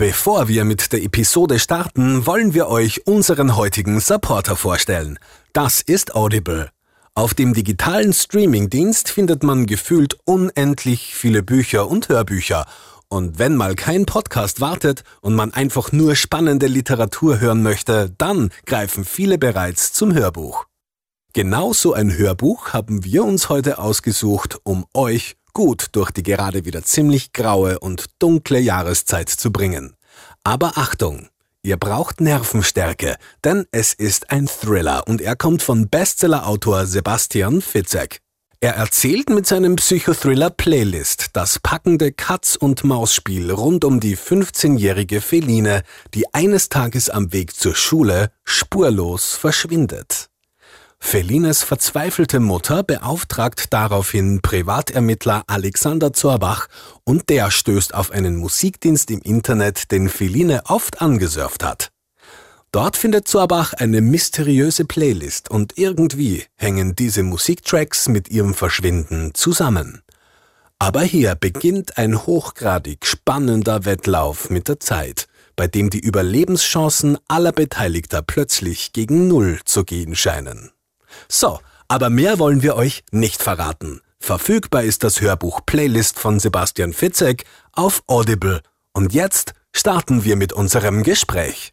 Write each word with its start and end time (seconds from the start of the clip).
Bevor 0.00 0.48
wir 0.48 0.64
mit 0.64 0.94
der 0.94 1.02
Episode 1.02 1.58
starten, 1.58 2.24
wollen 2.24 2.54
wir 2.54 2.68
euch 2.68 3.06
unseren 3.06 3.54
heutigen 3.54 4.00
Supporter 4.00 4.56
vorstellen. 4.56 5.18
Das 5.52 5.82
ist 5.82 6.14
Audible. 6.14 6.70
Auf 7.14 7.34
dem 7.34 7.52
digitalen 7.52 8.14
Streamingdienst 8.14 9.10
findet 9.10 9.42
man 9.42 9.66
gefühlt 9.66 10.16
unendlich 10.24 11.14
viele 11.14 11.42
Bücher 11.42 11.86
und 11.86 12.08
Hörbücher. 12.08 12.64
Und 13.10 13.38
wenn 13.38 13.56
mal 13.56 13.74
kein 13.74 14.06
Podcast 14.06 14.62
wartet 14.62 15.04
und 15.20 15.34
man 15.34 15.52
einfach 15.52 15.92
nur 15.92 16.16
spannende 16.16 16.66
Literatur 16.66 17.38
hören 17.38 17.62
möchte, 17.62 18.10
dann 18.16 18.52
greifen 18.64 19.04
viele 19.04 19.36
bereits 19.36 19.92
zum 19.92 20.14
Hörbuch. 20.14 20.64
Genau 21.34 21.74
so 21.74 21.92
ein 21.92 22.16
Hörbuch 22.16 22.72
haben 22.72 23.04
wir 23.04 23.22
uns 23.22 23.50
heute 23.50 23.78
ausgesucht, 23.78 24.58
um 24.62 24.86
euch 24.94 25.36
gut 25.52 25.88
durch 25.92 26.10
die 26.10 26.22
gerade 26.22 26.64
wieder 26.64 26.82
ziemlich 26.84 27.32
graue 27.32 27.78
und 27.78 28.06
dunkle 28.18 28.58
Jahreszeit 28.58 29.28
zu 29.28 29.52
bringen. 29.52 29.94
Aber 30.44 30.72
Achtung! 30.76 31.28
Ihr 31.62 31.76
braucht 31.76 32.22
Nervenstärke, 32.22 33.16
denn 33.44 33.66
es 33.70 33.92
ist 33.92 34.30
ein 34.30 34.46
Thriller 34.46 35.06
und 35.06 35.20
er 35.20 35.36
kommt 35.36 35.62
von 35.62 35.90
Bestsellerautor 35.90 36.86
Sebastian 36.86 37.60
Fitzek. 37.60 38.22
Er 38.62 38.76
erzählt 38.76 39.28
mit 39.28 39.46
seinem 39.46 39.76
Psychothriller 39.76 40.48
Playlist 40.48 41.28
das 41.34 41.58
packende 41.58 42.12
Katz- 42.12 42.56
und 42.56 42.82
Maus-Spiel 42.84 43.50
rund 43.50 43.84
um 43.84 44.00
die 44.00 44.16
15-jährige 44.16 45.20
Feline, 45.20 45.82
die 46.14 46.32
eines 46.32 46.70
Tages 46.70 47.10
am 47.10 47.32
Weg 47.32 47.54
zur 47.54 47.74
Schule 47.74 48.30
spurlos 48.44 49.34
verschwindet. 49.34 50.29
Felines 51.10 51.64
verzweifelte 51.64 52.38
Mutter 52.38 52.84
beauftragt 52.84 53.72
daraufhin 53.72 54.42
Privatermittler 54.42 55.42
Alexander 55.48 56.12
Zorbach 56.12 56.68
und 57.02 57.28
der 57.30 57.50
stößt 57.50 57.94
auf 57.94 58.12
einen 58.12 58.36
Musikdienst 58.36 59.10
im 59.10 59.20
Internet, 59.20 59.90
den 59.90 60.08
Feline 60.08 60.62
oft 60.66 61.02
angesurft 61.02 61.64
hat. 61.64 61.90
Dort 62.70 62.96
findet 62.96 63.26
Zorbach 63.26 63.72
eine 63.72 64.00
mysteriöse 64.00 64.84
Playlist 64.84 65.50
und 65.50 65.76
irgendwie 65.76 66.44
hängen 66.54 66.94
diese 66.94 67.24
Musiktracks 67.24 68.08
mit 68.08 68.28
ihrem 68.28 68.54
Verschwinden 68.54 69.34
zusammen. 69.34 70.02
Aber 70.78 71.02
hier 71.02 71.34
beginnt 71.34 71.98
ein 71.98 72.24
hochgradig 72.24 73.04
spannender 73.04 73.84
Wettlauf 73.84 74.48
mit 74.48 74.68
der 74.68 74.78
Zeit, 74.78 75.26
bei 75.56 75.66
dem 75.66 75.90
die 75.90 75.98
Überlebenschancen 75.98 77.18
aller 77.26 77.50
Beteiligter 77.50 78.22
plötzlich 78.22 78.92
gegen 78.92 79.26
Null 79.26 79.58
zu 79.64 79.84
gehen 79.84 80.14
scheinen. 80.14 80.70
So, 81.28 81.60
aber 81.88 82.10
mehr 82.10 82.38
wollen 82.38 82.62
wir 82.62 82.76
euch 82.76 83.02
nicht 83.10 83.42
verraten. 83.42 84.00
Verfügbar 84.20 84.84
ist 84.84 85.02
das 85.02 85.20
Hörbuch 85.20 85.60
Playlist 85.66 86.18
von 86.18 86.38
Sebastian 86.38 86.92
Fitzek 86.92 87.44
auf 87.72 88.02
Audible. 88.06 88.60
Und 88.92 89.14
jetzt 89.14 89.54
starten 89.72 90.24
wir 90.24 90.36
mit 90.36 90.52
unserem 90.52 91.02
Gespräch. 91.02 91.72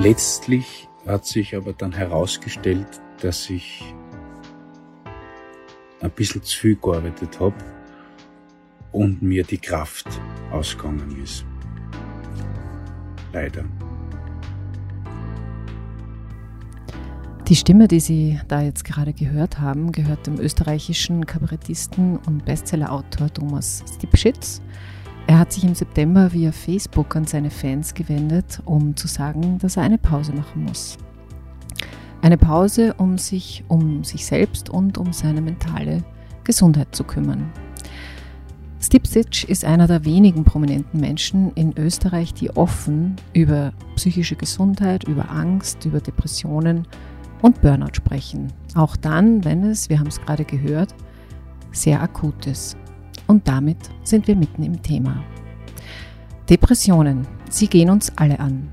Letztlich 0.00 0.88
hat 1.06 1.26
sich 1.26 1.56
aber 1.56 1.72
dann 1.72 1.92
herausgestellt, 1.92 2.86
dass 3.22 3.48
ich 3.48 3.82
ein 6.00 6.10
bisschen 6.10 6.42
zu 6.42 6.58
viel 6.58 6.76
gearbeitet 6.76 7.40
habe 7.40 7.75
und 8.96 9.20
mir 9.20 9.44
die 9.44 9.58
Kraft 9.58 10.06
ausgegangen 10.50 11.22
ist. 11.22 11.44
Leider. 13.32 13.64
Die 17.46 17.54
Stimme, 17.54 17.88
die 17.88 18.00
Sie 18.00 18.40
da 18.48 18.62
jetzt 18.62 18.84
gerade 18.84 19.12
gehört 19.12 19.60
haben, 19.60 19.92
gehört 19.92 20.26
dem 20.26 20.40
österreichischen 20.40 21.26
Kabarettisten 21.26 22.16
und 22.26 22.44
Bestsellerautor 22.46 23.32
Thomas 23.32 23.84
Stipschitz. 23.94 24.62
Er 25.26 25.40
hat 25.40 25.52
sich 25.52 25.64
im 25.64 25.74
September 25.74 26.32
via 26.32 26.50
Facebook 26.50 27.14
an 27.14 27.26
seine 27.26 27.50
Fans 27.50 27.92
gewendet, 27.92 28.62
um 28.64 28.96
zu 28.96 29.08
sagen, 29.08 29.58
dass 29.58 29.76
er 29.76 29.82
eine 29.82 29.98
Pause 29.98 30.32
machen 30.32 30.64
muss. 30.64 30.96
Eine 32.22 32.38
Pause, 32.38 32.94
um 32.94 33.18
sich 33.18 33.62
um 33.68 34.02
sich 34.02 34.24
selbst 34.24 34.70
und 34.70 34.96
um 34.96 35.12
seine 35.12 35.42
mentale 35.42 36.02
Gesundheit 36.44 36.94
zu 36.94 37.04
kümmern. 37.04 37.52
Stipsic 38.96 39.44
ist 39.44 39.62
einer 39.62 39.86
der 39.86 40.06
wenigen 40.06 40.44
prominenten 40.44 41.00
Menschen 41.00 41.52
in 41.52 41.76
Österreich, 41.76 42.32
die 42.32 42.48
offen 42.56 43.16
über 43.34 43.74
psychische 43.94 44.36
Gesundheit, 44.36 45.04
über 45.04 45.30
Angst, 45.30 45.84
über 45.84 46.00
Depressionen 46.00 46.88
und 47.42 47.60
Burnout 47.60 47.92
sprechen. 47.92 48.50
Auch 48.74 48.96
dann, 48.96 49.44
wenn 49.44 49.64
es, 49.64 49.90
wir 49.90 49.98
haben 49.98 50.06
es 50.06 50.18
gerade 50.18 50.46
gehört, 50.46 50.94
sehr 51.72 52.00
akut 52.00 52.46
ist. 52.46 52.78
Und 53.26 53.46
damit 53.46 53.76
sind 54.02 54.28
wir 54.28 54.34
mitten 54.34 54.62
im 54.62 54.80
Thema. 54.80 55.22
Depressionen, 56.48 57.26
sie 57.50 57.66
gehen 57.66 57.90
uns 57.90 58.10
alle 58.16 58.40
an. 58.40 58.70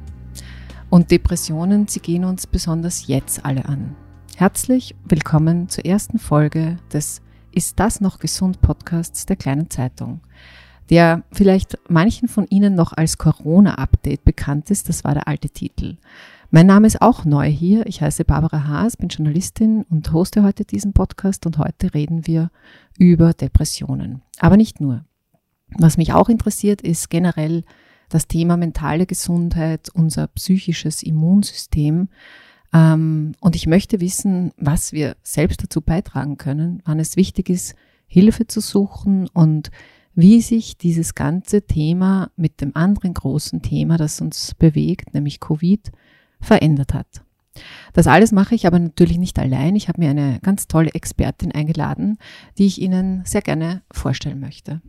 Und 0.90 1.11
Depressionen, 1.11 1.90
sie 1.90 2.00
gehen 2.00 2.23
uns 2.23 2.47
besonders 2.47 3.07
jetzt 3.07 3.44
alle 3.44 3.66
an. 3.66 3.94
Herzlich 4.38 4.95
willkommen 5.03 5.67
zur 5.67 5.85
ersten 5.85 6.17
Folge 6.17 6.78
des 6.94 7.22
ist 7.53 7.80
das 7.80 8.02
noch 8.02 8.19
gesund 8.19 8.62
Podcasts 8.62 9.25
der 9.25 9.36
kleinen 9.36 9.69
Zeitung, 9.69 10.22
der 10.90 11.24
vielleicht 11.31 11.78
manchen 11.90 12.28
von 12.28 12.47
Ihnen 12.50 12.75
noch 12.75 12.94
als 12.94 13.18
Corona-Update 13.18 14.25
bekannt 14.25 14.72
ist. 14.72 14.90
Das 14.90 15.03
war 15.03 15.14
der 15.14 15.28
alte 15.28 15.50
Titel. 15.50 15.97
Mein 16.52 16.68
Name 16.68 16.86
ist 16.86 17.02
auch 17.02 17.25
neu 17.25 17.50
hier. 17.50 17.88
Ich 17.88 18.02
heiße 18.02 18.25
Barbara 18.25 18.68
Haas, 18.68 18.97
bin 18.97 19.09
Journalistin 19.09 19.86
und 19.90 20.12
hoste 20.14 20.44
heute 20.44 20.66
diesen 20.66 20.94
Podcast 20.94 21.46
und 21.46 21.58
heute 21.58 21.94
reden 21.94 22.28
wir 22.28 22.52
über 22.97 23.34
Depressionen. 23.34 24.22
Aber 24.40 24.58
nicht 24.58 24.80
nur. 24.80 25.03
Was 25.78 25.97
mich 25.97 26.14
auch 26.14 26.30
interessiert, 26.30 26.81
ist 26.81 27.09
generell 27.09 27.64
das 28.09 28.28
Thema 28.28 28.58
mentale 28.58 29.08
Gesundheit, 29.08 29.90
unser 29.94 30.28
psychisches 30.28 31.02
Immunsystem, 31.02 32.09
ähm, 32.73 33.34
und 33.39 33.56
ich 33.56 33.67
möchte 33.67 34.01
wissen, 34.01 34.51
was 34.57 34.94
wir 34.94 35.16
selbst 35.23 35.63
dazu 35.63 35.81
beitragen 35.81 36.38
können, 36.38 36.81
wann 36.85 37.00
es 37.00 37.16
wichtig 37.16 37.50
ist, 37.50 37.75
Hilfe 38.07 38.47
zu 38.47 38.61
suchen 38.61 39.28
und 39.29 39.72
wie 40.16 40.41
sich 40.41 40.78
dieses 40.78 41.16
ganze 41.16 41.63
Thema 41.63 42.29
mit 42.35 42.61
dem 42.61 42.75
anderen 42.75 43.13
großen 43.13 43.61
Thema, 43.61 43.97
das 43.97 44.22
uns 44.22 44.53
bewegt, 44.56 45.13
nämlich 45.13 45.39
Covid, 45.39 45.91
verändert 46.39 46.94
hat. 46.94 47.23
Das 47.94 48.07
alles 48.07 48.31
mache 48.31 48.56
ich 48.56 48.66
aber 48.66 48.79
natürlich 48.79 49.17
nicht 49.17 49.38
allein. 49.38 49.75
Ich 49.75 49.88
habe 49.88 50.01
mir 50.01 50.09
eine 50.09 50.40
ganz 50.41 50.67
tolle 50.67 50.91
Expertin 50.94 51.51
eingeladen, 51.51 52.17
die 52.57 52.66
ich 52.66 52.81
Ihnen 52.81 53.23
sehr 53.25 53.41
gerne 53.41 53.84
vorstellen 53.91 54.40
möchte. 54.40 54.81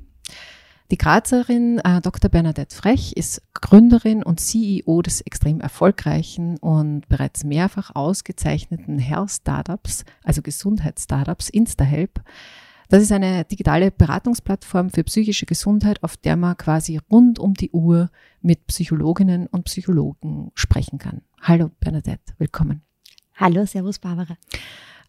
Die 0.90 0.98
Grazerin 0.98 1.78
äh, 1.78 2.02
Dr. 2.02 2.30
Bernadette 2.30 2.76
Frech 2.76 3.16
ist 3.16 3.40
Gründerin 3.54 4.22
und 4.22 4.38
CEO 4.38 5.00
des 5.00 5.22
extrem 5.22 5.60
erfolgreichen 5.60 6.58
und 6.58 7.08
bereits 7.08 7.42
mehrfach 7.42 7.94
ausgezeichneten 7.94 8.98
Health 8.98 9.30
Startups, 9.30 10.04
also 10.22 10.42
Gesundheitsstartups 10.42 11.48
InstaHelp. 11.48 12.20
Das 12.90 13.02
ist 13.02 13.12
eine 13.12 13.46
digitale 13.46 13.90
Beratungsplattform 13.90 14.90
für 14.90 15.04
psychische 15.04 15.46
Gesundheit, 15.46 16.02
auf 16.02 16.18
der 16.18 16.36
man 16.36 16.58
quasi 16.58 17.00
rund 17.10 17.38
um 17.38 17.54
die 17.54 17.70
Uhr 17.70 18.10
mit 18.42 18.66
Psychologinnen 18.66 19.46
und 19.46 19.64
Psychologen 19.64 20.52
sprechen 20.54 20.98
kann. 20.98 21.22
Hallo 21.40 21.70
Bernadette, 21.80 22.34
willkommen. 22.36 22.82
Hallo, 23.36 23.64
Servus 23.64 23.98
Barbara. 23.98 24.36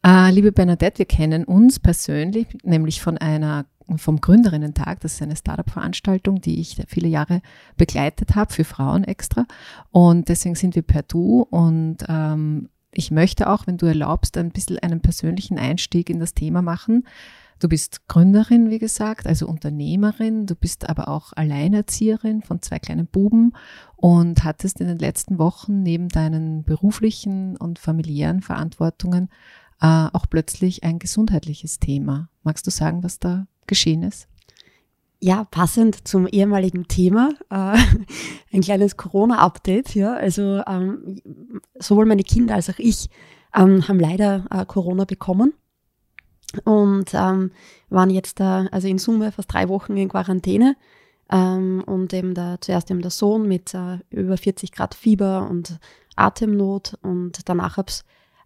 Äh, 0.05 0.29
liebe 0.29 0.51
Bernadette, 0.51 0.99
wir 0.99 1.05
kennen 1.07 1.45
uns 1.45 1.79
persönlich, 1.79 2.45
nämlich 2.61 3.01
von 3.01 3.17
einer 3.17 3.65
vom 3.97 4.21
Gründerinnen-Tag. 4.21 4.99
Das 4.99 5.13
ist 5.13 5.21
eine 5.21 5.35
Startup-Veranstaltung, 5.35 6.41
die 6.41 6.59
ich 6.59 6.77
viele 6.87 7.07
Jahre 7.07 7.41
begleitet 7.75 8.35
habe, 8.35 8.53
für 8.53 8.65
Frauen 8.65 9.03
extra. 9.03 9.45
Und 9.91 10.29
deswegen 10.29 10.55
sind 10.55 10.75
wir 10.75 10.83
per 10.83 11.01
Du. 11.03 11.41
Und 11.49 11.97
ähm, 12.07 12.69
ich 12.91 13.09
möchte 13.09 13.49
auch, 13.49 13.65
wenn 13.65 13.77
du 13.77 13.87
erlaubst, 13.87 14.37
ein 14.37 14.51
bisschen 14.51 14.77
einen 14.79 15.01
persönlichen 15.01 15.57
Einstieg 15.57 16.09
in 16.11 16.19
das 16.19 16.35
Thema 16.35 16.61
machen. 16.61 17.03
Du 17.59 17.69
bist 17.69 18.07
Gründerin, 18.07 18.69
wie 18.69 18.79
gesagt, 18.79 19.27
also 19.27 19.47
Unternehmerin. 19.47 20.45
Du 20.45 20.55
bist 20.55 20.89
aber 20.89 21.07
auch 21.07 21.31
Alleinerzieherin 21.33 22.41
von 22.41 22.61
zwei 22.61 22.79
kleinen 22.79 23.07
Buben 23.07 23.53
und 23.95 24.43
hattest 24.43 24.81
in 24.81 24.87
den 24.87 24.99
letzten 24.99 25.39
Wochen 25.39 25.81
neben 25.81 26.09
deinen 26.09 26.63
beruflichen 26.63 27.55
und 27.55 27.79
familiären 27.79 28.41
Verantwortungen 28.41 29.29
äh, 29.81 30.07
auch 30.13 30.25
plötzlich 30.29 30.83
ein 30.83 30.99
gesundheitliches 30.99 31.79
Thema. 31.79 32.29
Magst 32.43 32.65
du 32.67 32.71
sagen, 32.71 33.03
was 33.03 33.19
da 33.19 33.47
geschehen 33.67 34.03
ist? 34.03 34.27
Ja, 35.19 35.45
passend 35.45 36.07
zum 36.07 36.27
ehemaligen 36.27 36.87
Thema, 36.87 37.29
äh, 37.49 37.77
ein 38.53 38.61
kleines 38.61 38.97
Corona-Update. 38.97 39.95
Ja, 39.95 40.13
also 40.13 40.61
ähm, 40.67 41.21
sowohl 41.79 42.05
meine 42.05 42.23
Kinder 42.23 42.55
als 42.55 42.69
auch 42.69 42.79
ich 42.79 43.09
ähm, 43.55 43.87
haben 43.87 43.99
leider 43.99 44.45
äh, 44.51 44.65
Corona 44.65 45.05
bekommen 45.05 45.53
und 46.63 47.13
ähm, 47.13 47.51
waren 47.89 48.09
jetzt 48.09 48.39
da, 48.39 48.67
also 48.71 48.87
in 48.87 48.97
Summe 48.97 49.31
fast 49.31 49.51
drei 49.53 49.69
Wochen 49.69 49.97
in 49.97 50.09
Quarantäne. 50.09 50.75
Ähm, 51.31 51.83
und 51.85 52.13
eben 52.13 52.35
der, 52.35 52.61
zuerst 52.61 52.91
eben 52.91 53.01
der 53.01 53.11
Sohn 53.11 53.47
mit 53.47 53.73
äh, 53.73 53.99
über 54.11 54.37
40 54.37 54.71
Grad 54.71 54.93
Fieber 54.93 55.49
und 55.49 55.79
Atemnot 56.15 56.97
und 57.01 57.49
danach 57.49 57.77
habe 57.77 57.91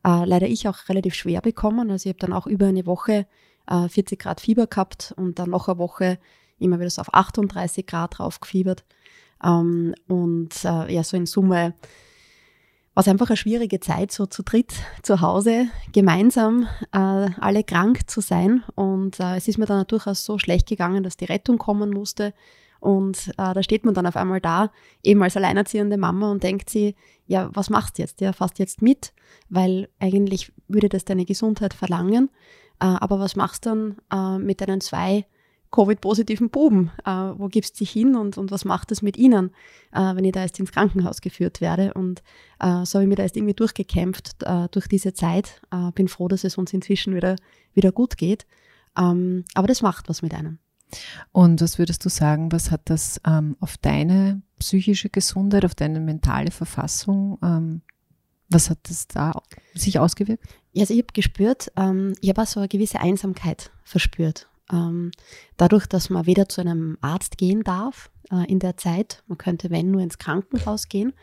äh, 0.06 0.26
leider 0.26 0.48
ich 0.48 0.68
auch 0.68 0.90
relativ 0.90 1.14
schwer 1.14 1.42
bekommen. 1.42 1.92
Also 1.92 2.10
ich 2.10 2.16
habe 2.16 2.26
dann 2.26 2.34
auch 2.34 2.48
über 2.48 2.68
eine 2.68 2.86
Woche 2.86 3.26
äh, 3.68 3.88
40 3.88 4.20
Grad 4.20 4.42
Fieber 4.42 4.68
gehabt 4.68 5.14
und 5.18 5.40
dann 5.40 5.50
noch 5.50 5.68
eine 5.68 5.78
Woche 5.78 6.20
immer 6.60 6.80
wieder 6.80 6.90
so 6.90 7.02
auf 7.02 7.14
38 7.14 7.86
Grad 7.86 8.18
drauf 8.18 8.40
gefiebert. 8.40 8.84
Ähm, 9.44 9.96
und 10.08 10.54
äh, 10.64 10.94
ja, 10.94 11.04
so 11.04 11.18
in 11.18 11.26
Summe 11.26 11.74
war 12.94 13.02
es 13.02 13.08
einfach 13.08 13.30
eine 13.30 13.38
schwierige 13.38 13.80
Zeit, 13.80 14.12
so 14.12 14.26
zu 14.26 14.44
dritt 14.44 14.74
zu 15.04 15.22
Hause 15.22 15.68
gemeinsam 15.94 16.68
äh, 16.92 16.98
alle 16.98 17.64
krank 17.64 18.10
zu 18.10 18.20
sein. 18.20 18.64
Und 18.76 19.20
äh, 19.20 19.38
es 19.38 19.48
ist 19.48 19.58
mir 19.58 19.66
dann 19.66 19.88
durchaus 19.88 20.26
so 20.26 20.38
schlecht 20.38 20.68
gegangen, 20.68 21.04
dass 21.04 21.16
die 21.16 21.26
Rettung 21.26 21.58
kommen 21.58 21.92
musste. 21.92 22.34
Und 22.80 23.30
äh, 23.38 23.54
da 23.54 23.64
steht 23.64 23.86
man 23.86 23.94
dann 23.94 24.06
auf 24.06 24.16
einmal 24.16 24.42
da, 24.42 24.72
eben 25.04 25.22
als 25.22 25.36
alleinerziehende 25.36 25.98
Mama 25.98 26.32
und 26.32 26.44
denkt 26.44 26.70
sie, 26.70 26.96
ja, 27.28 27.50
was 27.54 27.70
machst 27.70 27.98
du 27.98 28.04
jetzt? 28.04 28.22
Ja, 28.22 28.34
fast 28.34 28.60
jetzt 28.60 28.82
mit, 28.82 29.14
weil 29.50 29.90
eigentlich 30.00 30.52
würde 30.68 30.90
das 30.90 31.06
deine 31.06 31.26
Gesundheit 31.26 31.74
verlangen. 31.74 32.30
Äh, 32.80 32.86
aber 32.86 33.20
was 33.20 33.36
machst 33.36 33.66
du 33.66 33.70
dann 33.70 34.38
äh, 34.38 34.40
mit 34.40 34.62
deinen 34.62 34.82
zwei 34.82 35.26
Covid-positiven 35.72 36.50
Buben? 36.50 36.92
Äh, 37.06 37.12
wo 37.12 37.48
gibst 37.48 37.76
du 37.76 37.80
dich 37.80 37.92
hin 37.92 38.16
und, 38.16 38.38
und 38.38 38.52
was 38.52 38.66
macht 38.66 38.92
das 38.92 39.02
mit 39.02 39.18
ihnen, 39.18 39.52
äh, 39.92 40.16
wenn 40.16 40.24
ich 40.24 40.32
da 40.32 40.42
erst 40.42 40.60
ins 40.60 40.72
Krankenhaus 40.72 41.22
geführt 41.22 41.62
werde? 41.62 41.94
Und 41.94 42.24
äh, 42.60 42.86
so 42.86 42.96
habe 42.96 43.04
ich 43.04 43.10
mir 43.10 43.16
da 43.16 43.24
erst 43.24 43.38
irgendwie 43.38 43.54
durchgekämpft 43.54 44.38
durch 44.72 44.88
diese 44.88 45.14
Zeit. 45.14 45.62
Bin 45.96 46.08
froh, 46.08 46.28
dass 46.28 46.44
es 46.44 46.58
uns 46.58 46.74
inzwischen 46.74 47.14
wieder, 47.14 47.36
wieder 47.74 47.92
gut 47.92 48.18
geht. 48.18 48.46
Ähm, 48.98 49.44
aber 49.54 49.68
das 49.68 49.82
macht 49.82 50.10
was 50.10 50.22
mit 50.22 50.34
einem. 50.34 50.60
Und 51.32 51.62
was 51.62 51.78
würdest 51.78 52.04
du 52.06 52.10
sagen, 52.10 52.52
was 52.52 52.72
hat 52.72 52.82
das 52.86 53.22
ähm, 53.26 53.56
auf 53.60 53.78
deine 53.78 54.42
psychische 54.60 55.10
Gesundheit, 55.10 55.66
auf 55.66 55.76
deine 55.76 56.00
mentale 56.00 56.52
Verfassung, 56.52 57.38
ähm, 57.44 57.82
was 58.50 58.70
hat 58.70 58.80
das 58.84 59.08
da 59.08 59.32
sich 59.76 60.00
ausgewirkt? 60.00 60.44
Ja, 60.74 60.82
also 60.82 60.94
ich 60.94 61.02
habe 61.02 61.14
gespürt, 61.14 61.72
ähm, 61.78 62.16
ich 62.22 62.30
habe 62.30 62.42
auch 62.42 62.48
so 62.48 62.60
eine 62.60 62.68
gewisse 62.68 63.00
Einsamkeit 63.00 63.72
verspürt. 63.84 64.48
Ähm, 64.72 65.12
dadurch, 65.58 65.88
dass 65.88 66.10
man 66.10 66.26
weder 66.26 66.50
zu 66.50 66.62
einem 66.62 66.98
Arzt 67.02 67.38
gehen 67.38 67.64
darf 67.64 68.12
äh, 68.32 68.46
in 68.50 68.60
der 68.60 68.78
Zeit, 68.78 69.24
man 69.28 69.38
könnte, 69.38 69.70
wenn, 69.70 69.92
nur 69.92 70.02
ins 70.02 70.18
Krankenhaus 70.18 70.90
gehen, 70.90 71.14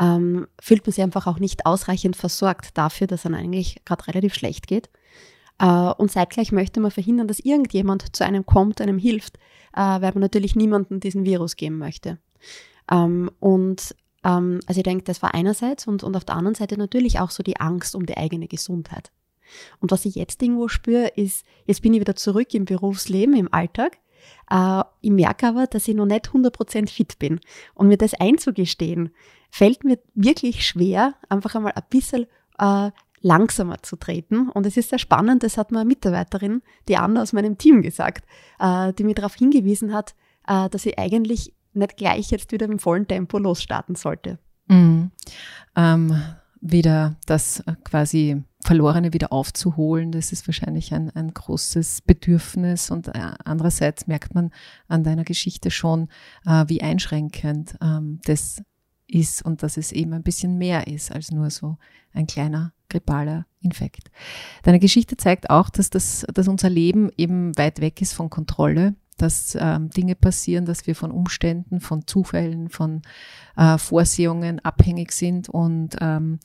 ähm, 0.00 0.46
fühlt 0.60 0.84
man 0.84 0.92
sich 0.92 1.02
einfach 1.02 1.26
auch 1.26 1.38
nicht 1.38 1.66
ausreichend 1.66 2.16
versorgt 2.16 2.76
dafür, 2.76 3.06
dass 3.06 3.26
einem 3.26 3.36
eigentlich 3.36 3.82
gerade 3.84 4.06
relativ 4.08 4.34
schlecht 4.34 4.66
geht. 4.66 4.90
Äh, 5.62 5.92
und 5.96 6.10
zeitgleich 6.10 6.52
möchte 6.52 6.80
man 6.80 6.90
verhindern, 6.90 7.28
dass 7.28 7.38
irgendjemand 7.38 8.14
zu 8.14 8.26
einem 8.26 8.44
kommt, 8.44 8.80
einem 8.80 8.98
hilft, 8.98 9.36
äh, 9.74 9.80
weil 9.80 10.12
man 10.12 10.20
natürlich 10.20 10.56
niemandem 10.56 11.00
diesen 11.00 11.24
Virus 11.24 11.56
geben 11.56 11.78
möchte. 11.78 12.18
Ähm, 12.90 13.30
und 13.38 13.94
ähm, 14.24 14.60
also 14.66 14.80
ich 14.80 14.84
denke, 14.84 15.04
das 15.04 15.22
war 15.22 15.34
einerseits 15.34 15.86
und, 15.86 16.02
und 16.02 16.16
auf 16.16 16.24
der 16.24 16.34
anderen 16.34 16.56
Seite 16.56 16.76
natürlich 16.76 17.20
auch 17.20 17.30
so 17.30 17.42
die 17.42 17.60
Angst 17.60 17.94
um 17.94 18.04
die 18.04 18.16
eigene 18.16 18.48
Gesundheit. 18.48 19.12
Und 19.80 19.92
was 19.92 20.04
ich 20.04 20.16
jetzt 20.16 20.42
irgendwo 20.42 20.66
spüre, 20.68 21.08
ist, 21.08 21.44
jetzt 21.66 21.82
bin 21.82 21.94
ich 21.94 22.00
wieder 22.00 22.16
zurück 22.16 22.52
im 22.54 22.64
Berufsleben, 22.64 23.36
im 23.36 23.52
Alltag. 23.52 23.98
Äh, 24.50 24.82
ich 25.00 25.10
merke 25.10 25.46
aber, 25.46 25.68
dass 25.68 25.86
ich 25.86 25.94
noch 25.94 26.06
nicht 26.06 26.28
100% 26.30 26.90
fit 26.90 27.20
bin. 27.20 27.38
Und 27.74 27.86
mir 27.86 27.98
das 27.98 28.14
einzugestehen, 28.14 29.14
fällt 29.50 29.84
mir 29.84 30.00
wirklich 30.14 30.66
schwer, 30.66 31.14
einfach 31.28 31.54
einmal 31.54 31.72
ein 31.72 31.84
bisschen 31.88 32.26
äh, 32.58 32.90
langsamer 33.22 33.82
zu 33.82 33.96
treten. 33.96 34.48
Und 34.50 34.66
es 34.66 34.76
ist 34.76 34.90
sehr 34.90 34.98
spannend, 34.98 35.42
das 35.42 35.56
hat 35.56 35.72
mir 35.72 35.80
eine 35.80 35.88
Mitarbeiterin, 35.88 36.62
die 36.88 36.96
Anna 36.96 37.22
aus 37.22 37.32
meinem 37.32 37.58
Team 37.58 37.82
gesagt, 37.82 38.26
äh, 38.58 38.92
die 38.92 39.04
mir 39.04 39.14
darauf 39.14 39.34
hingewiesen 39.34 39.92
hat, 39.92 40.14
äh, 40.46 40.68
dass 40.68 40.86
ich 40.86 40.98
eigentlich 40.98 41.54
nicht 41.72 41.96
gleich 41.96 42.30
jetzt 42.30 42.52
wieder 42.52 42.66
im 42.66 42.78
vollen 42.78 43.08
Tempo 43.08 43.38
losstarten 43.38 43.94
sollte. 43.94 44.38
Mhm. 44.66 45.10
Ähm, 45.76 46.22
wieder 46.60 47.16
das 47.26 47.60
äh, 47.60 47.74
quasi 47.84 48.42
Verlorene 48.64 49.12
wieder 49.12 49.32
aufzuholen, 49.32 50.12
das 50.12 50.30
ist 50.30 50.46
wahrscheinlich 50.46 50.94
ein, 50.94 51.10
ein 51.10 51.34
großes 51.34 52.02
Bedürfnis. 52.02 52.92
Und 52.92 53.10
andererseits 53.44 54.06
merkt 54.06 54.36
man 54.36 54.52
an 54.86 55.02
deiner 55.02 55.24
Geschichte 55.24 55.72
schon, 55.72 56.08
äh, 56.46 56.64
wie 56.68 56.80
einschränkend 56.80 57.76
ähm, 57.82 58.20
das 58.24 58.62
ist 59.12 59.44
und 59.44 59.62
dass 59.62 59.76
es 59.76 59.92
eben 59.92 60.12
ein 60.12 60.22
bisschen 60.22 60.58
mehr 60.58 60.86
ist 60.86 61.12
als 61.12 61.30
nur 61.30 61.50
so 61.50 61.76
ein 62.12 62.26
kleiner 62.26 62.72
grippaler 62.88 63.46
Infekt. 63.60 64.10
Deine 64.62 64.80
Geschichte 64.80 65.16
zeigt 65.16 65.50
auch, 65.50 65.70
dass, 65.70 65.90
das, 65.90 66.26
dass 66.32 66.48
unser 66.48 66.68
Leben 66.68 67.10
eben 67.16 67.56
weit 67.56 67.80
weg 67.80 68.02
ist 68.02 68.12
von 68.12 68.28
Kontrolle, 68.30 68.94
dass 69.18 69.56
ähm, 69.58 69.88
Dinge 69.90 70.14
passieren, 70.14 70.64
dass 70.64 70.86
wir 70.86 70.96
von 70.96 71.10
Umständen, 71.10 71.80
von 71.80 72.06
Zufällen, 72.06 72.68
von 72.68 73.02
äh, 73.56 73.78
Vorsehungen 73.78 74.58
abhängig 74.60 75.12
sind 75.12 75.48
und 75.48 75.96
ähm, 76.00 76.40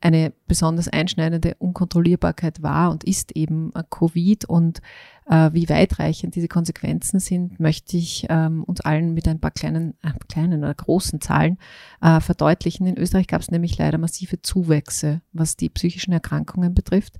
eine 0.00 0.32
besonders 0.46 0.88
einschneidende 0.88 1.56
Unkontrollierbarkeit 1.58 2.62
war 2.62 2.90
und 2.90 3.04
ist 3.04 3.32
eben 3.32 3.72
äh, 3.74 3.82
Covid 3.88 4.44
und 4.44 4.80
äh, 5.28 5.50
wie 5.52 5.68
weitreichend 5.68 6.34
diese 6.34 6.48
Konsequenzen 6.48 7.20
sind, 7.20 7.60
möchte 7.60 7.96
ich 7.96 8.26
ähm, 8.28 8.64
uns 8.64 8.80
allen 8.80 9.12
mit 9.12 9.28
ein 9.28 9.40
paar 9.40 9.50
kleinen, 9.50 9.94
äh, 10.02 10.12
kleinen 10.28 10.60
oder 10.62 10.74
großen 10.74 11.20
Zahlen 11.20 11.58
äh, 12.00 12.20
verdeutlichen. 12.20 12.86
In 12.86 12.96
Österreich 12.96 13.26
gab 13.26 13.40
es 13.40 13.50
nämlich 13.50 13.76
leider 13.76 13.98
massive 13.98 14.40
Zuwächse, 14.40 15.20
was 15.32 15.56
die 15.56 15.68
psychischen 15.68 16.12
Erkrankungen 16.12 16.74
betrifft. 16.74 17.14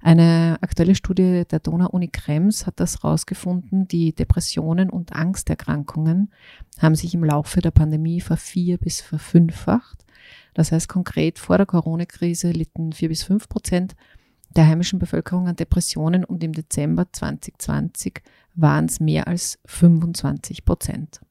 Eine 0.00 0.58
aktuelle 0.60 0.94
Studie 0.94 1.44
der 1.50 1.58
Donau-Uni 1.58 2.08
Krems 2.08 2.66
hat 2.66 2.80
das 2.80 3.02
herausgefunden, 3.02 3.88
die 3.88 4.14
Depressionen 4.14 4.88
und 4.88 5.12
Angsterkrankungen 5.12 6.32
haben 6.78 6.94
sich 6.94 7.12
im 7.14 7.24
Laufe 7.24 7.60
der 7.60 7.72
Pandemie 7.72 8.20
vervier- 8.20 8.78
bis 8.78 9.00
verfünffacht. 9.00 10.04
Das 10.60 10.72
heißt 10.72 10.90
konkret, 10.90 11.38
vor 11.38 11.56
der 11.56 11.64
Corona-Krise 11.64 12.50
litten 12.50 12.92
vier 12.92 13.08
bis 13.08 13.22
fünf 13.22 13.48
Prozent 13.48 13.96
der 14.50 14.66
heimischen 14.66 14.98
Bevölkerung 14.98 15.48
an 15.48 15.56
Depressionen 15.56 16.22
und 16.22 16.44
im 16.44 16.52
Dezember 16.52 17.10
2020 17.10 18.20
waren 18.56 18.84
es 18.84 19.00
mehr 19.00 19.26
als 19.26 19.58
25 19.64 20.66
Prozent. 20.66 21.22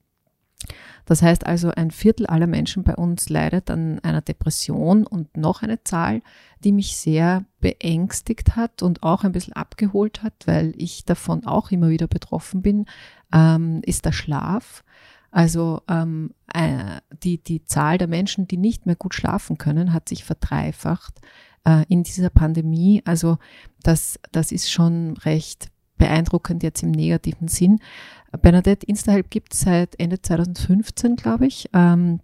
Das 1.05 1.21
heißt 1.21 1.45
also, 1.45 1.69
ein 1.69 1.91
Viertel 1.91 2.25
aller 2.25 2.47
Menschen 2.47 2.83
bei 2.83 2.95
uns 2.95 3.29
leidet 3.29 3.69
an 3.69 3.99
einer 3.99 4.21
Depression 4.21 5.05
und 5.05 5.37
noch 5.37 5.61
eine 5.61 5.83
Zahl, 5.83 6.23
die 6.63 6.71
mich 6.71 6.97
sehr 6.97 7.45
beängstigt 7.59 8.55
hat 8.55 8.81
und 8.81 9.03
auch 9.03 9.23
ein 9.23 9.31
bisschen 9.31 9.53
abgeholt 9.53 10.23
hat, 10.23 10.33
weil 10.47 10.73
ich 10.75 11.05
davon 11.05 11.45
auch 11.45 11.69
immer 11.69 11.89
wieder 11.89 12.07
betroffen 12.07 12.63
bin, 12.63 12.87
ähm, 13.31 13.81
ist 13.85 14.05
der 14.05 14.11
Schlaf. 14.11 14.83
Also 15.31 15.81
ähm, 15.87 16.33
äh, 16.53 17.01
die, 17.23 17.43
die 17.43 17.63
Zahl 17.65 17.97
der 17.97 18.07
Menschen, 18.07 18.47
die 18.47 18.57
nicht 18.57 18.85
mehr 18.85 18.95
gut 18.95 19.13
schlafen 19.13 19.57
können, 19.57 19.93
hat 19.93 20.09
sich 20.09 20.23
verdreifacht 20.23 21.21
äh, 21.65 21.85
in 21.87 22.03
dieser 22.03 22.29
Pandemie. 22.29 23.01
Also 23.05 23.37
das, 23.83 24.19
das 24.31 24.51
ist 24.51 24.71
schon 24.71 25.17
recht 25.17 25.69
beeindruckend 25.97 26.63
jetzt 26.63 26.81
im 26.81 26.91
negativen 26.91 27.48
Sinn. 27.48 27.79
Bernadette 28.41 28.86
Instahelp 28.86 29.29
gibt 29.29 29.53
es 29.53 29.62
seit 29.62 30.00
Ende 30.00 30.21
2015, 30.21 31.15
glaube 31.15 31.48
ich. 31.48 31.69
Ähm, 31.74 32.21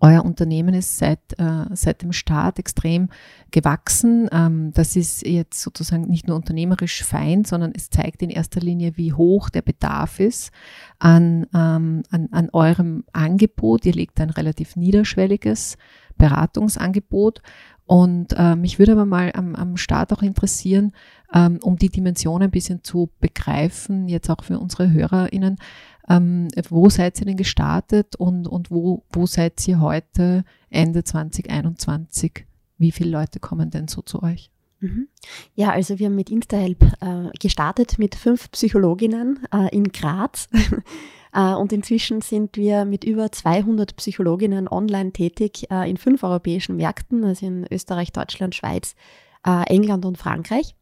euer 0.00 0.24
Unternehmen 0.24 0.74
ist 0.74 0.96
seit, 0.98 1.20
äh, 1.38 1.66
seit 1.72 2.02
dem 2.02 2.12
Start 2.12 2.58
extrem 2.58 3.10
gewachsen. 3.50 4.28
Ähm, 4.32 4.72
das 4.72 4.96
ist 4.96 5.26
jetzt 5.26 5.60
sozusagen 5.60 6.08
nicht 6.08 6.26
nur 6.26 6.36
unternehmerisch 6.36 7.04
fein, 7.04 7.44
sondern 7.44 7.72
es 7.74 7.90
zeigt 7.90 8.22
in 8.22 8.30
erster 8.30 8.60
Linie, 8.60 8.96
wie 8.96 9.12
hoch 9.12 9.50
der 9.50 9.62
Bedarf 9.62 10.20
ist 10.20 10.52
an, 10.98 11.46
ähm, 11.54 12.02
an, 12.10 12.28
an 12.32 12.48
eurem 12.52 13.04
Angebot. 13.12 13.84
Ihr 13.84 13.92
legt 13.92 14.20
ein 14.20 14.30
relativ 14.30 14.74
niederschwelliges 14.76 15.76
Beratungsangebot. 16.16 17.42
Und 17.86 18.32
äh, 18.38 18.56
mich 18.56 18.78
würde 18.78 18.92
aber 18.92 19.04
mal 19.04 19.32
am, 19.34 19.54
am 19.54 19.76
Start 19.76 20.12
auch 20.14 20.22
interessieren, 20.22 20.92
ähm, 21.34 21.58
um 21.62 21.76
die 21.76 21.90
Dimension 21.90 22.42
ein 22.42 22.50
bisschen 22.50 22.82
zu 22.82 23.10
begreifen, 23.20 24.08
jetzt 24.08 24.30
auch 24.30 24.42
für 24.42 24.58
unsere 24.58 24.90
HörerInnen, 24.90 25.58
ähm, 26.08 26.48
wo 26.68 26.88
seid 26.88 27.20
ihr 27.20 27.26
denn 27.26 27.36
gestartet 27.36 28.16
und, 28.16 28.46
und 28.46 28.70
wo, 28.70 29.04
wo 29.10 29.26
seid 29.26 29.66
ihr 29.66 29.80
heute 29.80 30.44
Ende 30.70 31.04
2021? 31.04 32.46
Wie 32.78 32.92
viele 32.92 33.10
Leute 33.10 33.40
kommen 33.40 33.70
denn 33.70 33.88
so 33.88 34.02
zu 34.02 34.22
euch? 34.22 34.50
Mhm. 34.80 35.08
Ja, 35.54 35.70
also 35.70 35.98
wir 35.98 36.06
haben 36.06 36.14
mit 36.14 36.30
InstaHelp 36.30 36.82
äh, 37.00 37.30
gestartet 37.40 37.98
mit 37.98 38.14
fünf 38.14 38.50
Psychologinnen 38.50 39.40
äh, 39.52 39.74
in 39.74 39.84
Graz. 39.92 40.48
äh, 41.32 41.54
und 41.54 41.72
inzwischen 41.72 42.20
sind 42.20 42.56
wir 42.56 42.84
mit 42.84 43.04
über 43.04 43.32
200 43.32 43.96
Psychologinnen 43.96 44.68
online 44.68 45.12
tätig 45.12 45.70
äh, 45.70 45.88
in 45.88 45.96
fünf 45.96 46.22
europäischen 46.22 46.76
Märkten, 46.76 47.24
also 47.24 47.46
in 47.46 47.66
Österreich, 47.70 48.12
Deutschland, 48.12 48.54
Schweiz, 48.54 48.94
äh, 49.46 49.64
England 49.68 50.04
und 50.04 50.18
Frankreich. 50.18 50.74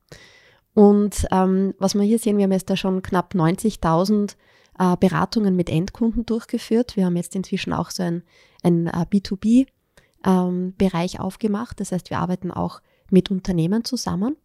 Und 0.75 1.27
ähm, 1.31 1.75
was 1.79 1.95
wir 1.95 2.03
hier 2.03 2.19
sehen, 2.19 2.39
wir 2.39 2.45
haben 2.45 2.53
jetzt 2.53 2.71
da 2.71 2.77
schon 2.77 3.03
knapp 3.03 3.35
90.000 3.35 4.37
äh, 4.79 4.97
Beratungen 4.99 5.57
mit 5.57 5.71
Endkunden 5.71 6.27
durchgeführt. 6.27 6.97
Wir 6.97 7.07
haben 7.07 7.17
jetzt 7.17 7.37
inzwischen 7.37 7.73
auch 7.73 7.91
so 7.91 8.03
ein, 8.03 8.23
ein 8.63 8.87
äh, 8.87 9.07
B2B-Bereich 9.11 11.15
ähm, 11.15 11.21
aufgemacht. 11.21 11.81
Das 11.81 11.93
heißt, 11.93 12.11
wir 12.11 12.19
arbeiten 12.19 12.51
auch 12.51 12.81
mit 13.11 13.31
Unternehmen 13.31 13.85
zusammen. 13.85 14.37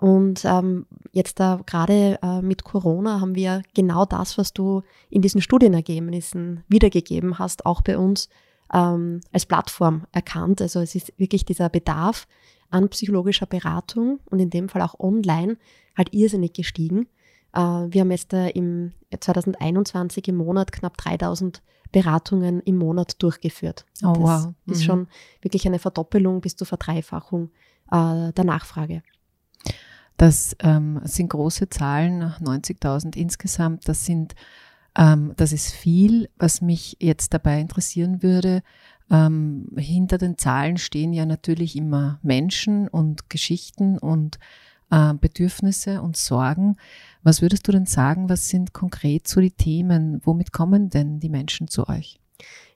Und 0.00 0.44
ähm, 0.44 0.86
jetzt 1.12 1.40
da 1.40 1.60
gerade 1.66 2.18
äh, 2.22 2.42
mit 2.42 2.64
Corona 2.64 3.20
haben 3.20 3.34
wir 3.34 3.62
genau 3.74 4.04
das, 4.04 4.38
was 4.38 4.52
du 4.52 4.82
in 5.10 5.20
diesen 5.20 5.40
Studienergebnissen 5.40 6.62
wiedergegeben 6.68 7.38
hast, 7.38 7.66
auch 7.66 7.82
bei 7.82 7.98
uns 7.98 8.28
ähm, 8.72 9.20
als 9.32 9.46
Plattform 9.46 10.06
erkannt. 10.12 10.62
Also 10.62 10.80
es 10.80 10.94
ist 10.94 11.12
wirklich 11.18 11.44
dieser 11.44 11.68
Bedarf 11.68 12.26
an 12.70 12.88
psychologischer 12.88 13.46
Beratung 13.46 14.20
und 14.26 14.40
in 14.40 14.50
dem 14.50 14.68
Fall 14.68 14.82
auch 14.82 14.98
online 14.98 15.58
halt 15.96 16.12
irrsinnig 16.12 16.54
gestiegen. 16.54 17.06
Äh, 17.54 17.58
wir 17.58 18.00
haben 18.00 18.10
jetzt 18.10 18.32
im 18.32 18.92
2021 19.18 20.28
im 20.28 20.36
Monat 20.36 20.72
knapp 20.72 20.96
3000 20.96 21.62
Beratungen 21.92 22.60
im 22.60 22.76
Monat 22.76 23.22
durchgeführt. 23.22 23.86
Oh, 24.02 24.12
das 24.12 24.18
wow. 24.18 24.54
ist 24.66 24.80
Mhm. 24.80 24.84
schon 24.84 25.08
wirklich 25.42 25.66
eine 25.66 25.78
Verdoppelung 25.78 26.40
bis 26.40 26.56
zur 26.56 26.66
Verdreifachung 26.66 27.50
äh, 27.92 28.32
der 28.32 28.44
Nachfrage. 28.44 29.02
Das 30.16 30.56
ähm, 30.60 31.00
sind 31.04 31.28
große 31.28 31.68
Zahlen, 31.68 32.22
90.000 32.40 33.16
insgesamt. 33.16 33.88
Das 33.88 34.04
sind, 34.04 34.34
ähm, 34.96 35.32
das 35.36 35.52
ist 35.52 35.72
viel. 35.72 36.28
Was 36.36 36.60
mich 36.60 36.96
jetzt 37.00 37.34
dabei 37.34 37.60
interessieren 37.60 38.22
würde, 38.22 38.62
ähm, 39.10 39.68
hinter 39.76 40.18
den 40.18 40.38
Zahlen 40.38 40.78
stehen 40.78 41.12
ja 41.12 41.26
natürlich 41.26 41.76
immer 41.76 42.18
Menschen 42.22 42.88
und 42.88 43.28
Geschichten 43.28 43.98
und 43.98 44.38
äh, 44.94 45.14
Bedürfnisse 45.14 46.00
und 46.00 46.16
Sorgen. 46.16 46.76
Was 47.22 47.42
würdest 47.42 47.66
du 47.66 47.72
denn 47.72 47.86
sagen? 47.86 48.28
Was 48.28 48.48
sind 48.48 48.72
konkret 48.72 49.26
so 49.26 49.40
die 49.40 49.50
Themen? 49.50 50.20
Womit 50.24 50.52
kommen 50.52 50.88
denn 50.88 51.18
die 51.18 51.28
Menschen 51.28 51.68
zu 51.68 51.88
euch? 51.88 52.20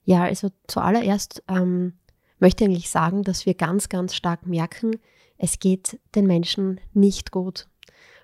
Ja, 0.05 0.25
also 0.25 0.51
zuallererst 0.67 1.45
ähm, 1.49 1.93
möchte 2.41 2.65
ich 2.65 2.71
eigentlich 2.71 2.91
sagen, 2.91 3.23
dass 3.23 3.47
wir 3.47 3.55
ganz, 3.55 3.89
ganz 3.89 4.15
stark 4.15 4.47
merken, 4.47 4.93
es 5.37 5.61
geht 5.61 6.01
den 6.15 6.27
Menschen 6.27 6.81
nicht 6.93 7.31
gut. 7.31 7.69